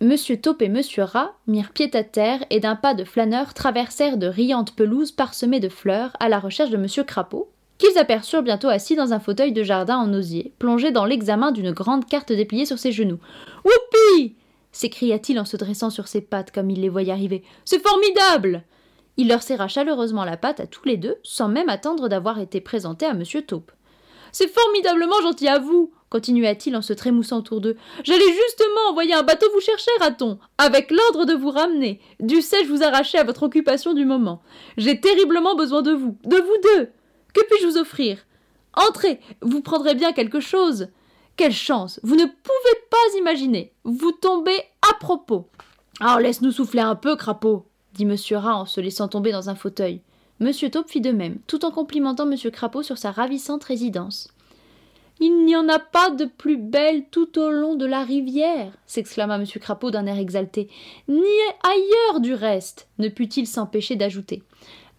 Monsieur 0.00 0.36
Taupe 0.36 0.62
et 0.62 0.68
Monsieur 0.68 1.02
Rat 1.02 1.32
mirent 1.48 1.72
pied 1.72 1.90
à 1.94 2.04
terre 2.04 2.44
et 2.50 2.60
d'un 2.60 2.76
pas 2.76 2.94
de 2.94 3.04
flâneur 3.04 3.52
traversèrent 3.52 4.18
de 4.18 4.26
riantes 4.28 4.76
pelouses 4.76 5.12
parsemées 5.12 5.60
de 5.60 5.68
fleurs 5.68 6.16
à 6.20 6.28
la 6.28 6.38
recherche 6.38 6.70
de 6.70 6.76
Monsieur 6.76 7.02
Crapaud, 7.02 7.48
qu'ils 7.78 7.98
aperçurent 7.98 8.42
bientôt 8.42 8.68
assis 8.68 8.96
dans 8.96 9.12
un 9.12 9.20
fauteuil 9.20 9.52
de 9.52 9.62
jardin 9.62 9.96
en 9.98 10.12
osier, 10.12 10.52
plongé 10.58 10.90
dans 10.90 11.04
l'examen 11.04 11.52
d'une 11.52 11.72
grande 11.72 12.06
carte 12.06 12.32
dépliée 12.32 12.66
sur 12.66 12.78
ses 12.78 12.92
genoux. 12.92 13.18
Whoopi 13.64 14.36
s'écria-t-il 14.72 15.38
en 15.38 15.44
se 15.44 15.56
dressant 15.56 15.90
sur 15.90 16.08
ses 16.08 16.20
pattes 16.20 16.50
comme 16.50 16.70
il 16.70 16.80
les 16.80 16.88
voyait 16.88 17.12
arriver. 17.12 17.44
C'est 17.64 17.82
formidable 17.82 18.64
Il 19.16 19.28
leur 19.28 19.42
serra 19.42 19.68
chaleureusement 19.68 20.24
la 20.24 20.36
patte 20.36 20.60
à 20.60 20.66
tous 20.66 20.84
les 20.84 20.96
deux, 20.96 21.16
sans 21.22 21.48
même 21.48 21.68
attendre 21.68 22.08
d'avoir 22.08 22.40
été 22.40 22.60
présenté 22.60 23.06
à 23.06 23.10
M. 23.10 23.22
Taupe. 23.46 23.70
C'est 24.32 24.52
formidablement 24.52 25.20
gentil 25.22 25.46
à 25.46 25.60
vous 25.60 25.92
continua-t-il 26.14 26.76
en 26.76 26.82
se 26.82 26.92
trémoussant 26.92 27.38
autour 27.38 27.60
d'eux. 27.60 27.76
J'allais 28.04 28.20
justement 28.20 28.88
envoyer 28.88 29.14
un 29.14 29.24
bateau 29.24 29.46
vous 29.52 29.60
chercher, 29.60 29.90
raton, 29.98 30.38
avec 30.58 30.92
l'ordre 30.92 31.24
de 31.24 31.34
vous 31.34 31.50
ramener. 31.50 32.00
Dussé-je 32.20 32.68
vous 32.68 32.84
arracher 32.84 33.18
à 33.18 33.24
votre 33.24 33.42
occupation 33.42 33.94
du 33.94 34.04
moment. 34.04 34.40
J'ai 34.76 35.00
terriblement 35.00 35.56
besoin 35.56 35.82
de 35.82 35.90
vous, 35.90 36.16
de 36.24 36.36
vous 36.36 36.56
deux. 36.62 36.90
Que 37.34 37.44
puis-je 37.46 37.66
vous 37.66 37.78
offrir? 37.78 38.24
Entrez, 38.74 39.20
vous 39.42 39.60
prendrez 39.60 39.94
bien 39.94 40.12
quelque 40.12 40.40
chose. 40.40 40.88
Quelle 41.36 41.52
chance 41.52 42.00
Vous 42.02 42.14
ne 42.14 42.24
pouvez 42.24 42.80
pas 42.90 43.18
imaginer. 43.18 43.72
Vous 43.84 44.12
tombez 44.12 44.56
à 44.88 44.94
propos. 44.94 45.48
Alors 46.00 46.20
laisse-nous 46.20 46.52
souffler 46.52 46.80
un 46.80 46.94
peu, 46.94 47.16
crapaud, 47.16 47.66
dit 47.92 48.06
Monsieur 48.06 48.36
Rat 48.36 48.56
en 48.56 48.66
se 48.66 48.80
laissant 48.80 49.08
tomber 49.08 49.32
dans 49.32 49.50
un 49.50 49.54
fauteuil. 49.54 50.00
Monsieur 50.40 50.70
Taupe 50.70 50.90
fit 50.90 51.00
de 51.00 51.12
même, 51.12 51.38
tout 51.46 51.64
en 51.64 51.70
complimentant 51.70 52.26
Monsieur 52.26 52.50
Crapaud 52.50 52.82
sur 52.82 52.98
sa 52.98 53.12
ravissante 53.12 53.62
résidence. 53.62 54.28
Il 55.20 55.44
n'y 55.44 55.54
en 55.54 55.68
a 55.68 55.78
pas 55.78 56.10
de 56.10 56.24
plus 56.24 56.56
belle 56.56 57.04
tout 57.10 57.38
au 57.38 57.50
long 57.50 57.76
de 57.76 57.86
la 57.86 58.02
rivière, 58.02 58.72
s'exclama 58.84 59.38
Monsieur 59.38 59.60
Crapaud 59.60 59.92
d'un 59.92 60.06
air 60.06 60.18
exalté, 60.18 60.68
ni 61.06 61.22
ailleurs 61.62 62.20
du 62.20 62.34
reste, 62.34 62.88
ne 62.98 63.08
put-il 63.08 63.46
s'empêcher 63.46 63.94
d'ajouter. 63.94 64.42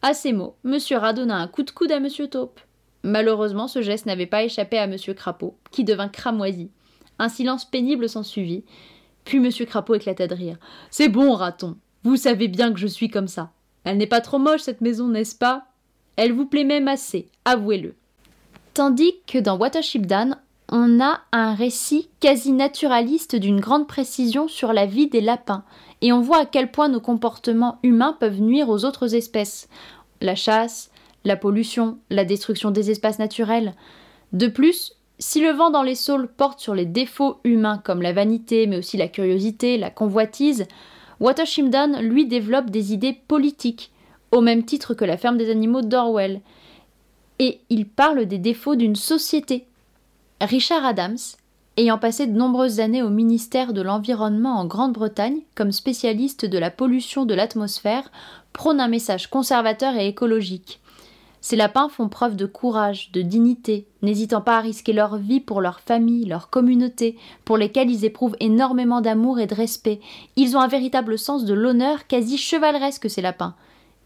À 0.08 0.14
ces 0.14 0.34
mots, 0.34 0.56
Monsieur 0.64 0.98
Rat 0.98 1.14
donna 1.14 1.38
un 1.38 1.48
coup 1.48 1.64
de 1.64 1.72
coude 1.72 1.92
à 1.92 2.00
Monsieur 2.00 2.28
Taupe. 2.28 2.60
Malheureusement, 3.02 3.68
ce 3.68 3.82
geste 3.82 4.06
n'avait 4.06 4.28
pas 4.28 4.44
échappé 4.44 4.78
à 4.78 4.86
Monsieur 4.86 5.16
Crapaud, 5.16 5.58
qui 5.72 5.84
devint 5.84 6.10
cramoisi. 6.10 6.70
Un 7.18 7.28
silence 7.28 7.66
pénible 7.66 8.08
s'ensuivit. 8.08 8.64
Puis 9.24 9.40
Monsieur 9.40 9.66
Crapaud 9.66 9.96
éclata 9.96 10.28
de 10.28 10.36
rire. 10.36 10.58
C'est 10.92 11.10
bon, 11.10 11.34
raton. 11.34 11.78
Vous 12.04 12.18
savez 12.18 12.48
bien 12.48 12.72
que 12.72 12.78
je 12.78 12.86
suis 12.86 13.10
comme 13.10 13.28
ça. 13.28 13.50
Elle 13.84 13.98
n'est 13.98 14.06
pas 14.06 14.22
trop 14.22 14.38
moche, 14.38 14.62
cette 14.62 14.82
maison, 14.82 15.08
n'est-ce 15.08 15.36
pas? 15.36 15.66
Elle 16.18 16.34
vous 16.34 16.46
plaît 16.46 16.66
même 16.66 16.88
assez, 16.88 17.32
avouez-le. 17.44 17.96
Tandis 18.76 19.16
que 19.26 19.40
dans 19.40 19.58
Watership 19.58 20.06
Dan, 20.06 20.38
on 20.70 21.00
a 21.00 21.22
un 21.32 21.54
récit 21.54 22.10
quasi 22.20 22.52
naturaliste 22.52 23.36
d'une 23.36 23.60
grande 23.60 23.88
précision 23.88 24.48
sur 24.48 24.74
la 24.74 24.86
vie 24.86 25.08
des 25.08 25.22
lapins, 25.22 25.64
et 26.02 26.12
on 26.12 26.22
voit 26.22 26.40
à 26.40 26.46
quel 26.46 26.72
point 26.72 26.90
nos 26.90 27.00
comportements 27.00 27.80
humains 27.84 28.18
peuvent 28.20 28.42
nuire 28.42 28.70
aux 28.70 28.86
autres 28.86 29.16
espèces 29.16 29.70
la 30.22 30.36
chasse, 30.36 30.92
la 31.24 31.36
pollution, 31.36 31.98
la 32.10 32.26
destruction 32.26 32.72
des 32.72 32.92
espaces 32.92 33.20
naturels. 33.20 33.74
De 34.34 34.48
plus, 34.48 34.94
si 35.20 35.42
le 35.42 35.52
vent 35.52 35.70
dans 35.70 35.84
les 35.84 35.96
saules 35.96 36.28
porte 36.28 36.60
sur 36.60 36.76
les 36.76 36.86
défauts 36.86 37.40
humains 37.44 37.82
comme 37.84 38.02
la 38.02 38.14
vanité, 38.14 38.68
mais 38.68 38.78
aussi 38.78 38.98
la 38.98 39.08
curiosité, 39.08 39.78
la 39.78 39.90
convoitise, 39.90 40.66
Watershimdan, 41.20 42.02
lui, 42.02 42.26
développe 42.26 42.70
des 42.70 42.94
idées 42.94 43.18
politiques, 43.28 43.92
au 44.32 44.42
même 44.42 44.66
titre 44.66 44.94
que 44.94 45.06
la 45.06 45.18
ferme 45.18 45.38
des 45.38 45.50
animaux 45.50 45.82
d'Orwell. 45.82 46.42
Et 47.40 47.62
il 47.70 47.88
parle 47.88 48.26
des 48.26 48.38
défauts 48.38 48.76
d'une 48.76 48.96
société. 48.96 49.66
Richard 50.42 50.86
Adams, 50.86 51.18
ayant 51.78 51.98
passé 51.98 52.28
de 52.28 52.38
nombreuses 52.38 52.82
années 52.82 53.02
au 53.02 53.10
ministère 53.10 53.72
de 53.72 53.82
l'Environnement 53.82 54.60
en 54.60 54.66
Grande-Bretagne 54.66 55.40
comme 55.56 55.72
spécialiste 55.72 56.46
de 56.46 56.58
la 56.58 56.70
pollution 56.70 57.26
de 57.26 57.34
l'atmosphère, 57.34 58.12
prône 58.52 58.82
un 58.82 58.90
message 58.90 59.30
conservateur 59.30 59.96
et 59.96 60.10
écologique. 60.10 60.82
Ces 61.40 61.56
lapins 61.56 61.88
font 61.88 62.10
preuve 62.10 62.36
de 62.36 62.46
courage, 62.46 63.12
de 63.14 63.22
dignité, 63.22 63.88
n'hésitant 64.02 64.42
pas 64.42 64.58
à 64.58 64.62
risquer 64.62 64.92
leur 64.92 65.16
vie 65.16 65.40
pour 65.40 65.62
leur 65.62 65.80
famille, 65.80 66.26
leur 66.26 66.50
communauté, 66.50 67.18
pour 67.46 67.56
lesquelles 67.56 67.90
ils 67.90 68.04
éprouvent 68.04 68.36
énormément 68.42 69.00
d'amour 69.00 69.40
et 69.40 69.48
de 69.48 69.56
respect. 69.56 70.02
Ils 70.36 70.58
ont 70.58 70.60
un 70.60 70.68
véritable 70.68 71.18
sens 71.18 71.46
de 71.46 71.54
l'honneur 71.54 72.08
quasi 72.08 72.38
chevaleresque, 72.38 73.10
ces 73.10 73.22
lapins. 73.22 73.56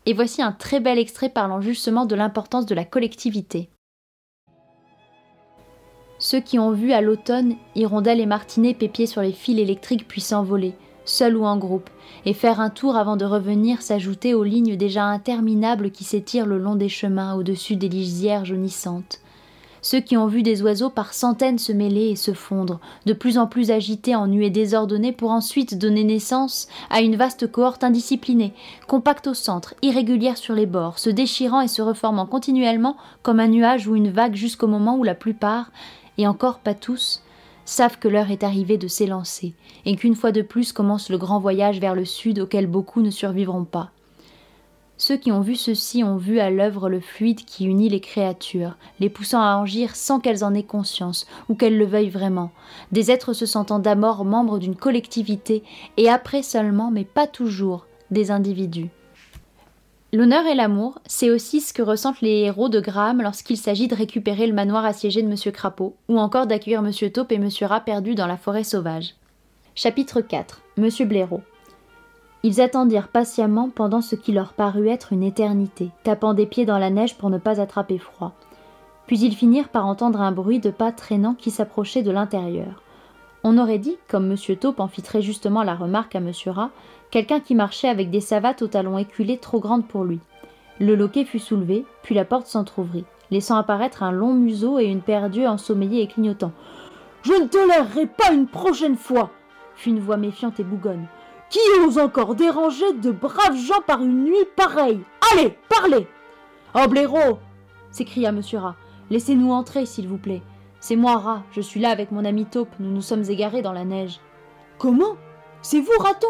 Et 0.06 0.14
voici 0.14 0.44
un 0.44 0.52
très 0.52 0.80
bel 0.80 1.00
extrait 1.00 1.30
parlant 1.30 1.60
justement 1.60 2.06
de 2.06 2.16
l'importance 2.16 2.68
de 2.68 2.76
la 2.76 2.86
collectivité. 2.86 3.70
Ceux 6.22 6.42
qui 6.42 6.60
ont 6.60 6.72
vu 6.72 6.92
à 6.92 7.00
l'automne 7.00 7.56
hirondelles 7.76 8.20
et 8.20 8.26
martinets 8.26 8.74
pépier 8.74 9.06
sur 9.06 9.22
les 9.22 9.32
fils 9.32 9.58
électriques 9.58 10.06
puis 10.06 10.20
s'envoler, 10.20 10.76
seul 11.06 11.38
ou 11.38 11.46
en 11.46 11.58
groupe, 11.58 11.90
et 12.26 12.34
faire 12.34 12.60
un 12.60 12.70
tour 12.70 12.98
avant 12.98 13.16
de 13.16 13.24
revenir 13.24 13.82
s'ajouter 13.82 14.34
aux 14.34 14.44
lignes 14.44 14.76
déjà 14.76 15.06
interminables 15.06 15.92
qui 15.92 16.04
s'étirent 16.04 16.46
le 16.46 16.58
long 16.58 16.76
des 16.76 16.90
chemins 16.90 17.36
au-dessus 17.36 17.78
des 17.78 17.88
lisières 17.88 18.44
jaunissantes. 18.44 19.22
Ceux 19.82 20.02
qui 20.02 20.18
ont 20.18 20.28
vu 20.28 20.44
des 20.44 20.62
oiseaux 20.62 20.90
par 20.90 21.14
centaines 21.14 21.58
se 21.58 21.72
mêler 21.72 22.10
et 22.10 22.18
se 22.18 22.34
fondre, 22.34 22.82
de 23.06 23.14
plus 23.14 23.38
en 23.38 23.48
plus 23.48 23.72
agités 23.72 24.14
en 24.14 24.28
nuées 24.28 24.50
désordonnées 24.50 25.14
pour 25.14 25.32
ensuite 25.32 25.78
donner 25.78 26.04
naissance 26.04 26.68
à 26.90 27.00
une 27.00 27.16
vaste 27.16 27.50
cohorte 27.50 27.86
indisciplinée, 27.86 28.54
compacte 28.88 29.28
au 29.28 29.34
centre, 29.34 29.76
irrégulière 29.82 30.36
sur 30.36 30.54
les 30.54 30.66
bords, 30.66 31.00
se 31.00 31.10
déchirant 31.10 31.62
et 31.62 31.70
se 31.70 31.82
reformant 31.82 32.26
continuellement 32.26 32.98
comme 33.24 33.40
un 33.40 33.48
nuage 33.48 33.88
ou 33.88 33.96
une 33.96 34.12
vague 34.12 34.36
jusqu'au 34.36 34.68
moment 34.68 34.98
où 34.98 35.06
la 35.06 35.16
plupart, 35.16 35.72
et 36.20 36.28
encore 36.28 36.60
pas 36.60 36.74
tous, 36.74 37.24
savent 37.64 37.98
que 37.98 38.10
l'heure 38.10 38.30
est 38.30 38.44
arrivée 38.44 38.78
de 38.78 38.90
s'élancer, 38.90 39.54
et 39.86 39.96
qu'une 39.96 40.16
fois 40.16 40.34
de 40.34 40.42
plus 40.42 40.74
commence 40.74 41.10
le 41.10 41.18
grand 41.18 41.40
voyage 41.40 41.80
vers 41.80 41.96
le 41.96 42.04
sud 42.04 42.40
auquel 42.40 42.68
beaucoup 42.68 43.02
ne 43.02 43.10
survivront 43.10 43.64
pas. 43.64 43.92
Ceux 44.98 45.16
qui 45.16 45.32
ont 45.32 45.40
vu 45.40 45.56
ceci 45.56 46.04
ont 46.04 46.18
vu 46.18 46.42
à 46.42 46.50
l'œuvre 46.50 46.90
le 46.90 47.00
fluide 47.00 47.46
qui 47.46 47.66
unit 47.66 47.88
les 47.88 48.02
créatures, 48.02 48.76
les 49.00 49.10
poussant 49.10 49.40
à 49.40 49.62
agir 49.62 49.96
sans 49.96 50.20
qu'elles 50.20 50.44
en 50.44 50.54
aient 50.54 50.64
conscience 50.64 51.26
ou 51.48 51.56
qu'elles 51.56 51.78
le 51.78 51.86
veuillent 51.86 52.10
vraiment, 52.10 52.52
des 52.92 53.12
êtres 53.12 53.32
se 53.32 53.46
sentant 53.46 53.80
d'abord 53.80 54.26
membres 54.26 54.60
d'une 54.60 54.76
collectivité 54.76 55.64
et 55.96 56.10
après 56.10 56.44
seulement, 56.44 56.92
mais 56.92 57.06
pas 57.06 57.28
toujours, 57.28 57.86
des 58.12 58.30
individus. 58.30 58.90
L'honneur 60.12 60.46
et 60.48 60.56
l'amour, 60.56 61.00
c'est 61.06 61.30
aussi 61.30 61.62
ce 61.62 61.72
que 61.72 61.84
ressentent 61.84 62.22
les 62.22 62.40
héros 62.40 62.70
de 62.70 62.80
Graham 62.80 63.22
lorsqu'il 63.22 63.58
s'agit 63.58 63.88
de 63.88 63.96
récupérer 63.96 64.48
le 64.48 64.54
manoir 64.54 64.86
assiégé 64.86 65.22
de 65.22 65.30
M. 65.30 65.36
Crapaud, 65.54 65.96
ou 66.08 66.18
encore 66.18 66.48
d'accueillir 66.48 66.84
M. 66.84 67.12
Taupe 67.12 67.32
et 67.32 67.36
M. 67.36 67.50
Rat 67.62 67.82
perdus 67.82 68.16
dans 68.16 68.28
la 68.28 68.38
forêt 68.38 68.64
sauvage. 68.64 69.16
Chapitre 69.76 70.22
4 70.22 70.62
M. 70.78 70.90
Blaireau 71.08 71.42
ils 72.42 72.62
attendirent 72.62 73.10
patiemment 73.10 73.70
pendant 73.70 74.02
ce 74.02 74.16
qui 74.16 74.32
leur 74.32 74.54
parut 74.54 74.88
être 74.88 75.12
une 75.12 75.24
éternité, 75.24 75.90
tapant 76.04 76.34
des 76.34 76.46
pieds 76.46 76.66
dans 76.66 76.78
la 76.78 76.90
neige 76.90 77.18
pour 77.18 77.30
ne 77.30 77.38
pas 77.38 77.60
attraper 77.60 77.98
froid. 77.98 78.34
Puis 79.08 79.20
ils 79.20 79.36
finirent 79.36 79.70
par 79.70 79.86
entendre 79.86 80.22
un 80.22 80.32
bruit 80.32 80.60
de 80.60 80.70
pas 80.70 80.94
traînants 80.94 81.34
qui 81.34 81.52
s'approchait 81.52 82.04
de 82.04 82.12
l'intérieur. 82.12 82.82
On 83.44 83.58
aurait 83.58 83.80
dit, 83.80 83.98
comme 84.08 84.32
M. 84.32 84.58
Taupe 84.58 84.80
en 84.80 84.88
fit 84.88 85.02
très 85.02 85.22
justement 85.22 85.64
la 85.64 85.76
remarque 85.76 86.16
à 86.16 86.20
M. 86.20 86.32
Rat, 86.48 86.72
quelqu'un 87.12 87.40
qui 87.40 87.56
marchait 87.56 87.88
avec 87.88 88.10
des 88.10 88.22
savates 88.22 88.62
aux 88.62 88.68
talons 88.68 88.98
éculés 88.98 89.38
trop 89.38 89.60
grandes 89.60 89.88
pour 89.88 90.04
lui. 90.04 90.20
Le 90.80 90.96
loquet 90.96 91.26
fut 91.26 91.40
soulevé, 91.40 91.86
puis 92.04 92.16
la 92.16 92.26
porte 92.26 92.48
s'entr'ouvrit, 92.48 93.06
laissant 93.32 93.58
apparaître 93.58 94.04
un 94.04 94.12
long 94.12 94.34
museau 94.34 94.80
et 94.80 94.86
une 94.86 95.02
paire 95.02 95.30
d'yeux 95.30 95.48
ensommeillés 95.48 96.04
et 96.04 96.08
clignotants. 96.08 96.54
Je 97.24 97.34
ne 97.34 97.48
tolérerai 97.48 98.08
pas 98.08 98.32
une 98.34 98.48
prochaine 98.48 98.96
fois 98.96 99.32
fut 99.80 99.90
une 99.90 100.00
voix 100.00 100.18
méfiante 100.18 100.60
et 100.60 100.64
bougonne. 100.64 101.08
Qui 101.50 101.60
ose 101.84 101.98
encore 101.98 102.36
déranger 102.36 102.94
de 102.94 103.12
braves 103.12 103.56
gens 103.56 103.82
par 103.88 104.02
une 104.02 104.26
nuit 104.26 104.36
pareille 104.56 105.00
Allez, 105.32 105.58
parlez 105.68 106.08
Oh, 106.76 106.88
blaireau 106.88 107.40
s'écria 107.92 108.32
Monsieur 108.32 108.60
Rat. 108.60 108.76
Laissez-nous 109.10 109.52
entrer, 109.52 109.88
s'il 109.88 110.08
vous 110.08 110.20
plaît. 110.20 110.44
C'est 110.80 110.96
moi, 110.96 111.18
Rat. 111.18 111.44
Je 111.52 111.62
suis 111.62 111.80
là 111.80 111.90
avec 111.90 112.12
mon 112.12 112.26
ami 112.26 112.46
Taupe. 112.46 112.74
Nous 112.80 112.90
nous 112.90 113.02
sommes 113.02 113.24
égarés 113.30 113.62
dans 113.62 113.74
la 113.74 113.86
neige. 113.86 114.20
Comment? 114.78 115.16
C'est 115.62 115.82
vous, 115.82 115.92
raton? 116.00 116.28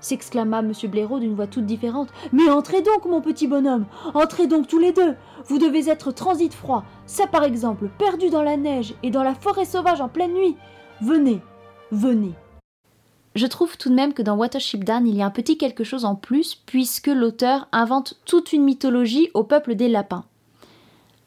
s'exclama 0.00 0.62
Monsieur 0.62 0.88
Blaireau 0.88 1.18
d'une 1.18 1.34
voix 1.34 1.46
toute 1.46 1.66
différente. 1.66 2.08
Mais 2.32 2.48
entrez 2.48 2.82
donc, 2.82 3.04
mon 3.04 3.20
petit 3.20 3.46
bonhomme 3.46 3.86
Entrez 4.14 4.46
donc 4.46 4.66
tous 4.66 4.78
les 4.78 4.92
deux 4.92 5.14
Vous 5.46 5.58
devez 5.58 5.90
être 5.90 6.12
transit 6.12 6.52
froid, 6.52 6.84
ça 7.06 7.26
par 7.26 7.44
exemple, 7.44 7.88
perdu 7.98 8.30
dans 8.30 8.42
la 8.42 8.56
neige 8.56 8.94
et 9.02 9.10
dans 9.10 9.22
la 9.22 9.34
forêt 9.34 9.64
sauvage 9.64 10.00
en 10.00 10.08
pleine 10.08 10.32
nuit. 10.32 10.56
Venez, 11.00 11.40
venez. 11.90 12.32
Je 13.36 13.46
trouve 13.46 13.76
tout 13.76 13.90
de 13.90 13.94
même 13.94 14.12
que 14.12 14.22
dans 14.22 14.36
Watership 14.36 14.84
Down, 14.84 15.06
il 15.06 15.16
y 15.16 15.22
a 15.22 15.26
un 15.26 15.30
petit 15.30 15.56
quelque 15.56 15.84
chose 15.84 16.04
en 16.04 16.16
plus, 16.16 16.56
puisque 16.66 17.06
l'auteur 17.06 17.68
invente 17.70 18.20
toute 18.24 18.52
une 18.52 18.64
mythologie 18.64 19.30
au 19.34 19.44
peuple 19.44 19.76
des 19.76 19.88
lapins. 19.88 20.24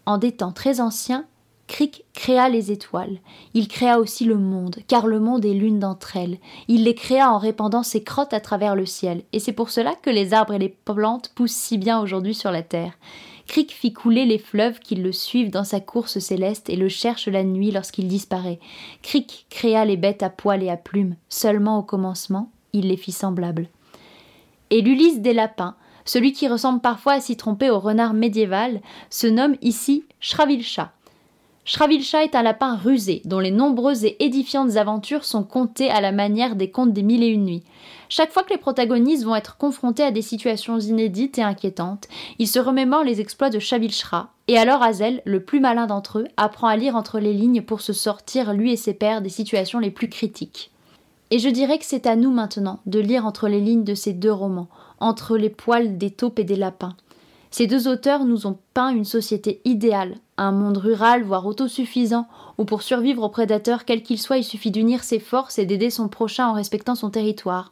En 0.05 0.17
des 0.17 0.33
temps 0.33 0.51
très 0.51 0.81
anciens, 0.81 1.25
Crick 1.67 2.03
créa 2.13 2.49
les 2.49 2.71
étoiles. 2.71 3.17
Il 3.53 3.67
créa 3.67 3.99
aussi 3.99 4.25
le 4.25 4.37
monde, 4.37 4.77
car 4.87 5.07
le 5.07 5.19
monde 5.19 5.45
est 5.45 5.53
l'une 5.53 5.79
d'entre 5.79 6.17
elles. 6.17 6.37
Il 6.67 6.83
les 6.83 6.93
créa 6.93 7.31
en 7.31 7.37
répandant 7.37 7.83
ses 7.83 8.03
crottes 8.03 8.33
à 8.33 8.39
travers 8.39 8.75
le 8.75 8.85
ciel, 8.85 9.23
et 9.31 9.39
c'est 9.39 9.53
pour 9.53 9.69
cela 9.69 9.95
que 9.95 10.09
les 10.09 10.33
arbres 10.33 10.53
et 10.53 10.59
les 10.59 10.69
plantes 10.69 11.31
poussent 11.33 11.51
si 11.51 11.77
bien 11.77 11.99
aujourd'hui 11.99 12.35
sur 12.35 12.51
la 12.51 12.63
terre. 12.63 12.93
Crick 13.47 13.71
fit 13.71 13.93
couler 13.93 14.25
les 14.25 14.37
fleuves 14.37 14.79
qui 14.79 14.95
le 14.95 15.11
suivent 15.11 15.51
dans 15.51 15.63
sa 15.63 15.79
course 15.79 16.19
céleste 16.19 16.69
et 16.69 16.75
le 16.75 16.89
cherchent 16.89 17.27
la 17.27 17.43
nuit 17.43 17.71
lorsqu'il 17.71 18.07
disparaît. 18.07 18.59
Crick 19.01 19.45
créa 19.49 19.85
les 19.85 19.97
bêtes 19.97 20.23
à 20.23 20.29
poils 20.29 20.63
et 20.63 20.69
à 20.69 20.77
plumes. 20.77 21.15
Seulement 21.29 21.77
au 21.77 21.83
commencement, 21.83 22.51
il 22.71 22.87
les 22.87 22.97
fit 22.97 23.11
semblables. 23.11 23.67
Et 24.69 24.81
l'Ulysse 24.81 25.19
des 25.19 25.33
lapins, 25.33 25.75
celui 26.05 26.33
qui 26.33 26.47
ressemble 26.47 26.81
parfois 26.81 27.13
à 27.13 27.21
s'y 27.21 27.37
tromper 27.37 27.69
au 27.69 27.79
renard 27.79 28.13
médiéval, 28.13 28.81
se 29.09 29.27
nomme 29.27 29.55
ici 29.61 30.05
Shravilcha. 30.19 30.91
Shravilcha 31.65 32.25
est 32.25 32.35
un 32.35 32.43
lapin 32.43 32.75
rusé, 32.75 33.21
dont 33.23 33.39
les 33.39 33.51
nombreuses 33.51 34.03
et 34.03 34.21
édifiantes 34.21 34.75
aventures 34.75 35.23
sont 35.23 35.43
contées 35.43 35.89
à 35.89 36.01
la 36.01 36.11
manière 36.11 36.57
des 36.57 36.69
contes 36.69 36.91
des 36.91 37.03
mille 37.03 37.23
et 37.23 37.27
une 37.27 37.45
nuits. 37.45 37.63
Chaque 38.09 38.33
fois 38.33 38.43
que 38.43 38.49
les 38.49 38.57
protagonistes 38.57 39.23
vont 39.23 39.35
être 39.35 39.55
confrontés 39.55 40.03
à 40.03 40.11
des 40.11 40.21
situations 40.21 40.77
inédites 40.77 41.37
et 41.37 41.41
inquiétantes, 41.41 42.09
ils 42.37 42.49
se 42.49 42.59
remémorent 42.59 43.05
les 43.05 43.21
exploits 43.21 43.49
de 43.49 43.59
Shavilshra, 43.59 44.29
et 44.49 44.57
alors 44.57 44.83
Hazel, 44.83 45.21
le 45.23 45.39
plus 45.39 45.61
malin 45.61 45.87
d'entre 45.87 46.19
eux, 46.19 46.27
apprend 46.35 46.67
à 46.67 46.75
lire 46.75 46.97
entre 46.97 47.19
les 47.19 47.33
lignes 47.33 47.61
pour 47.61 47.79
se 47.79 47.93
sortir, 47.93 48.53
lui 48.53 48.73
et 48.73 48.77
ses 48.77 48.93
pairs, 48.93 49.21
des 49.21 49.29
situations 49.29 49.79
les 49.79 49.91
plus 49.91 50.09
critiques. 50.09 50.69
Et 51.31 51.39
je 51.39 51.47
dirais 51.49 51.79
que 51.79 51.85
c'est 51.85 52.07
à 52.07 52.17
nous 52.17 52.31
maintenant 52.31 52.81
de 52.87 52.99
lire 52.99 53.25
entre 53.25 53.47
les 53.47 53.61
lignes 53.61 53.85
de 53.85 53.95
ces 53.95 54.11
deux 54.11 54.33
romans, 54.33 54.67
entre 54.99 55.37
les 55.37 55.49
poils 55.49 55.97
des 55.97 56.11
taupes 56.11 56.39
et 56.39 56.43
des 56.43 56.57
lapins. 56.57 56.95
Ces 57.53 57.67
deux 57.67 57.87
auteurs 57.87 58.25
nous 58.25 58.47
ont 58.47 58.57
peint 58.73 58.89
une 58.89 59.05
société 59.05 59.61
idéale, 59.63 60.15
un 60.37 60.51
monde 60.51 60.77
rural, 60.77 61.21
voire 61.21 61.45
autosuffisant, 61.45 62.25
où 62.57 62.65
pour 62.65 62.81
survivre 62.81 63.21
aux 63.21 63.29
prédateurs, 63.29 63.85
quel 63.85 64.01
qu'il 64.01 64.17
soit, 64.17 64.39
il 64.39 64.43
suffit 64.43 64.71
d'unir 64.71 65.03
ses 65.03 65.19
forces 65.19 65.59
et 65.59 65.67
d'aider 65.67 65.91
son 65.91 66.07
prochain 66.07 66.47
en 66.47 66.53
respectant 66.53 66.95
son 66.95 67.11
territoire. 67.11 67.71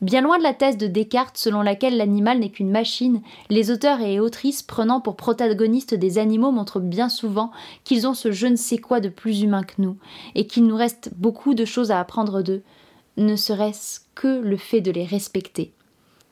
Bien 0.00 0.22
loin 0.22 0.38
de 0.38 0.42
la 0.42 0.54
thèse 0.54 0.78
de 0.78 0.86
Descartes 0.86 1.36
selon 1.36 1.60
laquelle 1.60 1.98
l'animal 1.98 2.38
n'est 2.38 2.48
qu'une 2.48 2.70
machine, 2.70 3.20
les 3.50 3.70
auteurs 3.70 4.00
et 4.00 4.20
autrices 4.20 4.62
prenant 4.62 5.02
pour 5.02 5.16
protagonistes 5.16 5.92
des 5.92 6.16
animaux 6.16 6.50
montrent 6.50 6.80
bien 6.80 7.10
souvent 7.10 7.50
qu'ils 7.84 8.08
ont 8.08 8.14
ce 8.14 8.32
je 8.32 8.46
ne 8.46 8.56
sais 8.56 8.78
quoi 8.78 9.00
de 9.00 9.10
plus 9.10 9.42
humain 9.42 9.64
que 9.64 9.82
nous, 9.82 9.98
et 10.34 10.46
qu'il 10.46 10.64
nous 10.64 10.76
reste 10.76 11.10
beaucoup 11.14 11.52
de 11.52 11.66
choses 11.66 11.90
à 11.90 12.00
apprendre 12.00 12.40
d'eux, 12.40 12.62
ne 13.18 13.36
serait-ce 13.36 14.00
que 14.14 14.40
le 14.40 14.56
fait 14.56 14.80
de 14.80 14.90
les 14.90 15.04
respecter. 15.04 15.74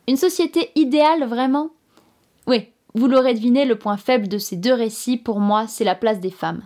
Une 0.09 0.17
société 0.17 0.71
idéale, 0.75 1.25
vraiment? 1.25 1.69
Oui, 2.47 2.69
vous 2.99 3.09
l'aurez 3.09 3.35
deviné, 3.35 3.65
le 3.65 3.79
point 3.79 3.97
faible 3.97 4.29
de 4.29 4.39
ces 4.39 4.57
deux 4.57 4.75
récits, 4.75 5.17
pour 5.17 5.41
moi, 5.41 5.67
c'est 5.67 5.85
la 5.85 5.95
place 5.95 6.21
des 6.21 6.31
femmes. 6.31 6.63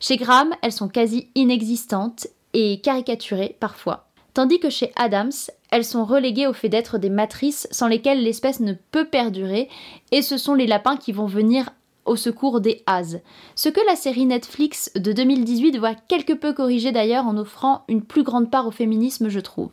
Chez 0.00 0.16
Graham, 0.16 0.54
elles 0.62 0.72
sont 0.72 0.88
quasi 0.88 1.28
inexistantes 1.34 2.26
et 2.52 2.80
caricaturées 2.80 3.56
parfois, 3.60 4.08
tandis 4.34 4.60
que 4.60 4.70
chez 4.70 4.92
Adams, 4.96 5.32
elles 5.70 5.84
sont 5.84 6.04
reléguées 6.04 6.46
au 6.46 6.52
fait 6.52 6.68
d'être 6.68 6.98
des 6.98 7.10
matrices 7.10 7.68
sans 7.70 7.88
lesquelles 7.88 8.22
l'espèce 8.22 8.60
ne 8.60 8.72
peut 8.72 9.06
perdurer, 9.06 9.68
et 10.12 10.22
ce 10.22 10.36
sont 10.36 10.54
les 10.54 10.66
lapins 10.66 10.96
qui 10.96 11.12
vont 11.12 11.26
venir 11.26 11.70
au 12.06 12.16
secours 12.16 12.60
des 12.60 12.82
As. 12.86 13.16
Ce 13.54 13.68
que 13.68 13.80
la 13.86 13.94
série 13.94 14.26
Netflix 14.26 14.90
de 14.94 15.12
2018 15.12 15.78
voit 15.78 15.94
quelque 15.94 16.32
peu 16.32 16.52
corriger 16.52 16.90
d'ailleurs 16.90 17.26
en 17.26 17.36
offrant 17.36 17.84
une 17.88 18.02
plus 18.02 18.22
grande 18.22 18.50
part 18.50 18.66
au 18.66 18.70
féminisme, 18.70 19.28
je 19.28 19.40
trouve. 19.40 19.70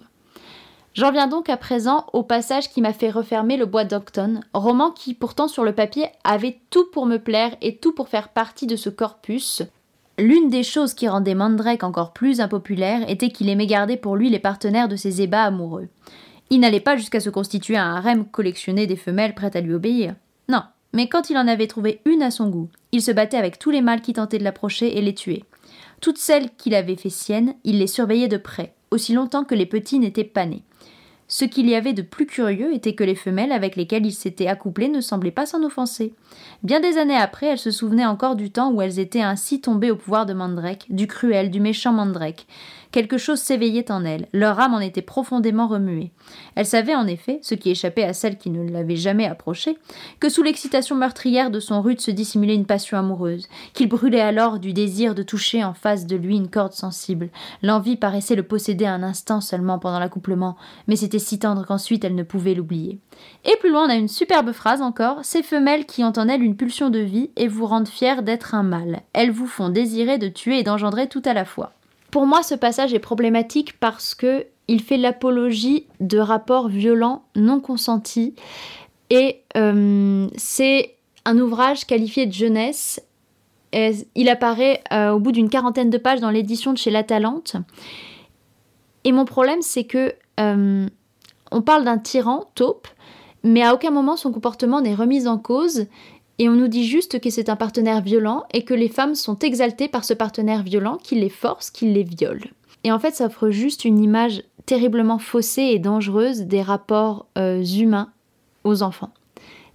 J'en 0.96 1.12
viens 1.12 1.28
donc 1.28 1.50
à 1.50 1.58
présent 1.58 2.06
au 2.14 2.24
passage 2.24 2.70
qui 2.70 2.82
m'a 2.82 2.94
fait 2.94 3.10
refermer 3.10 3.58
le 3.58 3.66
bois 3.66 3.84
d'Octon, 3.84 4.40
roman 4.54 4.92
qui 4.92 5.14
pourtant 5.14 5.50
sur 5.50 5.66
le 5.66 5.74
papier 5.74 6.06
avait 6.24 6.58
tout 6.70 6.86
pour 6.94 7.06
me 7.06 7.18
plaire 7.18 7.54
et 7.62 7.76
tout 7.76 7.92
pour 7.92 8.08
faire 8.08 8.30
partie 8.30 8.66
de 8.66 8.78
ce 8.78 8.90
corpus. 8.90 9.62
L'une 10.18 10.50
des 10.50 10.64
choses 10.64 10.94
qui 10.94 11.10
rendait 11.10 11.36
Mandrake 11.36 11.84
encore 11.84 12.14
plus 12.14 12.40
impopulaire 12.40 13.10
était 13.10 13.28
qu'il 13.28 13.50
aimait 13.50 13.68
garder 13.68 13.98
pour 13.98 14.16
lui 14.16 14.30
les 14.30 14.40
partenaires 14.40 14.88
de 14.88 14.96
ses 14.96 15.22
ébats 15.22 15.44
amoureux. 15.44 15.90
Il 16.50 16.62
n'allait 16.62 16.80
pas 16.80 16.96
jusqu'à 16.96 17.20
se 17.20 17.30
constituer 17.30 17.76
un 17.76 17.94
harem 17.94 18.26
collectionné 18.26 18.88
des 18.88 18.96
femelles 18.96 19.36
prêtes 19.36 19.58
à 19.58 19.62
lui 19.62 19.74
obéir. 19.74 20.16
Non, 20.48 20.62
mais 20.94 21.10
quand 21.10 21.30
il 21.30 21.38
en 21.38 21.50
avait 21.50 21.68
trouvé 21.68 22.00
une 22.06 22.24
à 22.24 22.32
son 22.32 22.48
goût, 22.48 22.70
il 22.94 23.02
se 23.02 23.12
battait 23.12 23.36
avec 23.36 23.60
tous 23.60 23.70
les 23.70 23.82
mâles 23.82 24.02
qui 24.02 24.14
tentaient 24.14 24.40
de 24.40 24.46
l'approcher 24.46 24.98
et 24.98 25.02
les 25.02 25.14
tuer. 25.14 25.44
Toutes 26.00 26.20
celles 26.20 26.52
qu'il 26.52 26.74
avait 26.74 26.96
fait 26.96 27.10
siennes, 27.10 27.56
il 27.66 27.80
les 27.80 27.88
surveillait 27.88 28.30
de 28.30 28.38
près, 28.38 28.74
aussi 28.92 29.12
longtemps 29.12 29.44
que 29.44 29.56
les 29.56 29.66
petits 29.66 30.00
n'étaient 30.00 30.24
pas 30.24 30.46
nés. 30.46 30.64
Ce 31.28 31.44
qu'il 31.44 31.68
y 31.68 31.76
avait 31.76 31.94
de 31.94 32.04
plus 32.04 32.28
curieux 32.28 32.74
était 32.74 32.94
que 32.94 33.04
les 33.04 33.16
femelles 33.16 33.52
avec 33.52 33.76
lesquelles 33.76 34.06
il 34.06 34.14
s'était 34.14 34.48
accouplé 34.48 34.90
ne 34.90 35.02
semblaient 35.02 35.32
pas 35.32 35.48
s'en 35.48 35.64
offenser. 35.64 36.14
Bien 36.62 36.80
des 36.80 37.00
années 37.00 37.18
après, 37.18 37.48
elles 37.48 37.58
se 37.58 37.72
souvenaient 37.72 38.06
encore 38.06 38.36
du 38.36 38.52
temps 38.52 38.72
où 38.72 38.82
elles 38.82 39.00
étaient 39.00 39.22
ainsi 39.22 39.60
tombées 39.60 39.90
au 39.90 39.96
pouvoir 39.96 40.28
de 40.28 40.34
Mandrake, 40.34 40.86
du 40.90 41.08
cruel, 41.08 41.50
du 41.50 41.60
méchant 41.60 41.94
Mandrake. 41.94 42.46
Quelque 42.96 43.18
chose 43.18 43.42
s'éveillait 43.42 43.92
en 43.92 44.06
elles, 44.06 44.30
leur 44.32 44.58
âme 44.58 44.74
en 44.74 44.80
était 44.80 45.02
profondément 45.02 45.68
remuée. 45.68 46.14
Elles 46.56 46.66
savaient 46.66 46.96
en 46.96 47.08
effet, 47.08 47.40
ce 47.42 47.54
qui 47.54 47.70
échappait 47.70 48.06
à 48.06 48.14
celles 48.14 48.38
qui 48.38 48.50
ne 48.50 48.72
l'avaient 48.72 48.96
jamais 48.96 49.26
approché, 49.26 49.78
que 50.22 50.30
sous 50.30 50.44
l'excitation 50.44 50.96
meurtrière 50.96 51.52
de 51.52 51.60
son 51.60 51.82
rude 51.82 52.00
se 52.00 52.10
dissimulait 52.10 52.56
une 52.56 52.66
passion 52.66 52.98
amoureuse, 52.98 53.50
qu'il 53.74 53.90
brûlait 53.90 54.22
alors 54.22 54.60
du 54.60 54.72
désir 54.72 55.14
de 55.14 55.24
toucher 55.24 55.62
en 55.62 55.74
face 55.74 56.06
de 56.08 56.16
lui 56.16 56.38
une 56.38 56.50
corde 56.50 56.72
sensible. 56.72 57.32
L'envie 57.62 57.98
paraissait 57.98 58.34
le 58.34 58.44
posséder 58.44 58.86
un 58.86 59.04
instant 59.04 59.42
seulement 59.42 59.78
pendant 59.78 60.00
l'accouplement, 60.00 60.56
mais 60.88 60.96
C'était 60.96 61.20
si 61.20 61.38
tendre 61.38 61.66
qu'ensuite 61.66 62.06
elle 62.06 62.16
ne 62.16 62.24
pouvait 62.24 62.54
l'oublier. 62.54 63.00
Et 63.44 63.58
plus 63.60 63.72
loin, 63.72 63.88
on 63.88 63.90
a 63.90 63.96
une 63.96 64.08
superbe 64.08 64.54
phrase 64.54 64.82
encore 64.82 65.18
Ces 65.24 65.44
femelles 65.44 65.86
qui 65.86 66.06
ont 66.06 66.14
en 66.16 66.30
elles 66.30 66.42
une 66.42 66.56
pulsion 66.56 66.90
de 66.90 67.00
vie 67.00 67.30
et 67.36 67.50
vous 67.50 67.66
rendent 67.66 67.90
fiers 67.90 68.22
d'être 68.22 68.56
un 68.56 68.64
mâle. 68.64 69.02
Elles 69.12 69.32
vous 69.32 69.48
font 69.48 69.68
désirer 69.68 70.18
de 70.18 70.30
tuer 70.30 70.60
et 70.60 70.64
d'engendrer 70.64 71.10
tout 71.10 71.24
à 71.26 71.34
la 71.34 71.44
fois. 71.44 71.74
Pour 72.16 72.28
moi, 72.28 72.44
ce 72.44 72.56
passage 72.56 72.94
est 72.94 73.00
problématique 73.00 73.78
parce 73.78 74.16
que 74.16 74.46
il 74.70 74.82
fait 74.82 74.96
l'apologie 74.96 75.86
de 76.00 76.18
rapports 76.18 76.70
violents 76.70 77.26
non 77.36 77.60
consentis 77.60 78.36
et 79.10 79.42
euh, 79.58 80.30
c'est 80.38 80.96
un 81.26 81.38
ouvrage 81.38 81.84
qualifié 81.84 82.26
de 82.26 82.32
jeunesse. 82.32 83.02
il 83.74 84.30
apparaît 84.30 84.82
euh, 84.94 85.12
au 85.12 85.20
bout 85.20 85.34
d'une 85.34 85.50
quarantaine 85.50 85.90
de 85.90 85.98
pages 85.98 86.22
dans 86.22 86.30
l'édition 86.30 86.72
de 86.72 86.78
chez 86.78 86.90
La 86.90 87.04
Talente. 87.04 87.58
Et 89.04 89.12
mon 89.12 89.26
problème, 89.26 89.62
c'est 89.62 89.84
que 89.84 90.16
euh, 90.40 90.88
on 91.52 91.62
parle 91.62 91.84
d'un 91.84 91.98
tyran, 91.98 92.46
taupe, 92.56 92.88
mais 93.44 93.62
à 93.62 93.74
aucun 93.74 93.92
moment 93.92 94.16
son 94.16 94.32
comportement 94.32 94.80
n'est 94.80 94.96
remis 94.96 95.28
en 95.28 95.38
cause. 95.38 95.88
Et 96.38 96.50
on 96.50 96.54
nous 96.54 96.68
dit 96.68 96.86
juste 96.86 97.20
que 97.20 97.30
c'est 97.30 97.50
un 97.50 97.56
partenaire 97.56 98.02
violent 98.02 98.44
et 98.54 98.64
que 98.64 98.74
les 98.74 98.90
femmes 98.90 99.16
sont 99.16 99.40
exaltées 99.40 99.88
par 99.88 100.04
ce 100.04 100.14
partenaire 100.14 100.64
violent 100.64 100.98
qui 101.02 101.16
les 101.16 101.30
force, 101.30 101.70
qui 101.70 101.92
les 101.92 102.04
viole. 102.04 102.44
Et 102.84 102.92
en 102.92 103.00
fait, 103.00 103.16
ça 103.16 103.26
offre 103.26 103.50
juste 103.50 103.86
une 103.86 104.00
image 104.00 104.44
terriblement 104.66 105.18
faussée 105.18 105.70
et 105.72 105.80
dangereuse 105.80 106.42
des 106.42 106.62
rapports 106.62 107.28
humains 107.36 108.10
aux 108.64 108.84
enfants. 108.84 109.12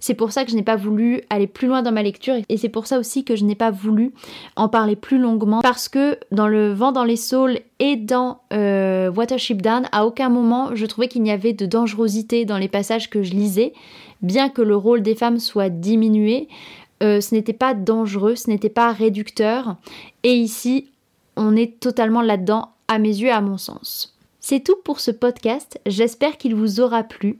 C'est 0.01 0.15
pour 0.15 0.31
ça 0.31 0.43
que 0.43 0.51
je 0.51 0.55
n'ai 0.55 0.63
pas 0.63 0.75
voulu 0.75 1.21
aller 1.29 1.45
plus 1.45 1.67
loin 1.67 1.83
dans 1.83 1.91
ma 1.91 2.01
lecture 2.01 2.33
et 2.49 2.57
c'est 2.57 2.69
pour 2.69 2.87
ça 2.87 2.97
aussi 2.97 3.23
que 3.23 3.35
je 3.35 3.45
n'ai 3.45 3.55
pas 3.55 3.69
voulu 3.69 4.13
en 4.55 4.67
parler 4.67 4.95
plus 4.95 5.19
longuement 5.19 5.61
parce 5.61 5.89
que 5.89 6.17
dans 6.31 6.47
Le 6.47 6.73
vent 6.73 6.91
dans 6.91 7.03
les 7.03 7.15
saules 7.15 7.59
et 7.77 7.97
dans 7.97 8.41
euh, 8.51 9.11
Watership 9.11 9.61
Down, 9.61 9.87
à 9.91 10.07
aucun 10.07 10.29
moment 10.29 10.71
je 10.73 10.87
trouvais 10.87 11.07
qu'il 11.07 11.21
n'y 11.21 11.31
avait 11.31 11.53
de 11.53 11.67
dangerosité 11.67 12.45
dans 12.45 12.57
les 12.57 12.67
passages 12.67 13.11
que 13.11 13.21
je 13.21 13.33
lisais, 13.33 13.73
bien 14.21 14.49
que 14.49 14.61
le 14.61 14.75
rôle 14.75 15.01
des 15.01 15.15
femmes 15.15 15.39
soit 15.39 15.69
diminué. 15.69 16.47
Euh, 17.03 17.21
ce 17.21 17.33
n'était 17.33 17.53
pas 17.53 17.73
dangereux, 17.73 18.35
ce 18.35 18.49
n'était 18.49 18.69
pas 18.69 18.91
réducteur. 18.91 19.75
Et 20.23 20.33
ici, 20.33 20.89
on 21.35 21.55
est 21.55 21.79
totalement 21.79 22.21
là-dedans, 22.21 22.69
à 22.87 22.99
mes 22.99 23.09
yeux 23.09 23.29
et 23.29 23.31
à 23.31 23.41
mon 23.41 23.57
sens. 23.57 24.17
C'est 24.39 24.63
tout 24.63 24.75
pour 24.83 24.99
ce 24.99 25.11
podcast, 25.11 25.79
j'espère 25.85 26.37
qu'il 26.37 26.55
vous 26.55 26.79
aura 26.79 27.03
plu. 27.03 27.39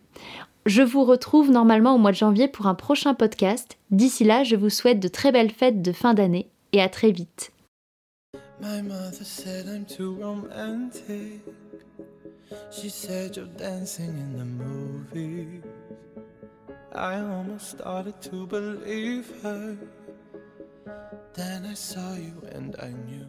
Je 0.66 0.84
vous 0.84 1.04
retrouve 1.04 1.50
normalement 1.50 1.96
au 1.96 1.98
mois 1.98 2.12
de 2.12 2.18
janvier 2.18 2.48
pour 2.48 2.68
un 2.68 2.76
prochain 2.76 3.16
podcast. 3.16 3.78
D'ici 3.90 4.24
là, 4.24 4.44
je 4.44 4.56
vous 4.56 4.70
souhaite 4.70 5.00
de 5.00 5.08
très 5.08 5.32
belles 5.32 5.52
fêtes 5.52 5.82
de 5.82 5.92
fin 5.92 6.14
d'année 6.14 6.48
et 6.72 6.82
à 6.82 6.90
très 6.90 7.12
vite. 7.12 7.52
I 16.94 17.22
almost 17.22 17.70
started 17.70 18.22
to 18.24 18.46
believe 18.48 19.32
her. 19.44 19.78
Then 21.34 21.66
I 21.66 21.74
saw 21.74 22.16
you 22.16 22.34
and 22.52 22.76
I 22.80 22.90
knew. 22.90 23.28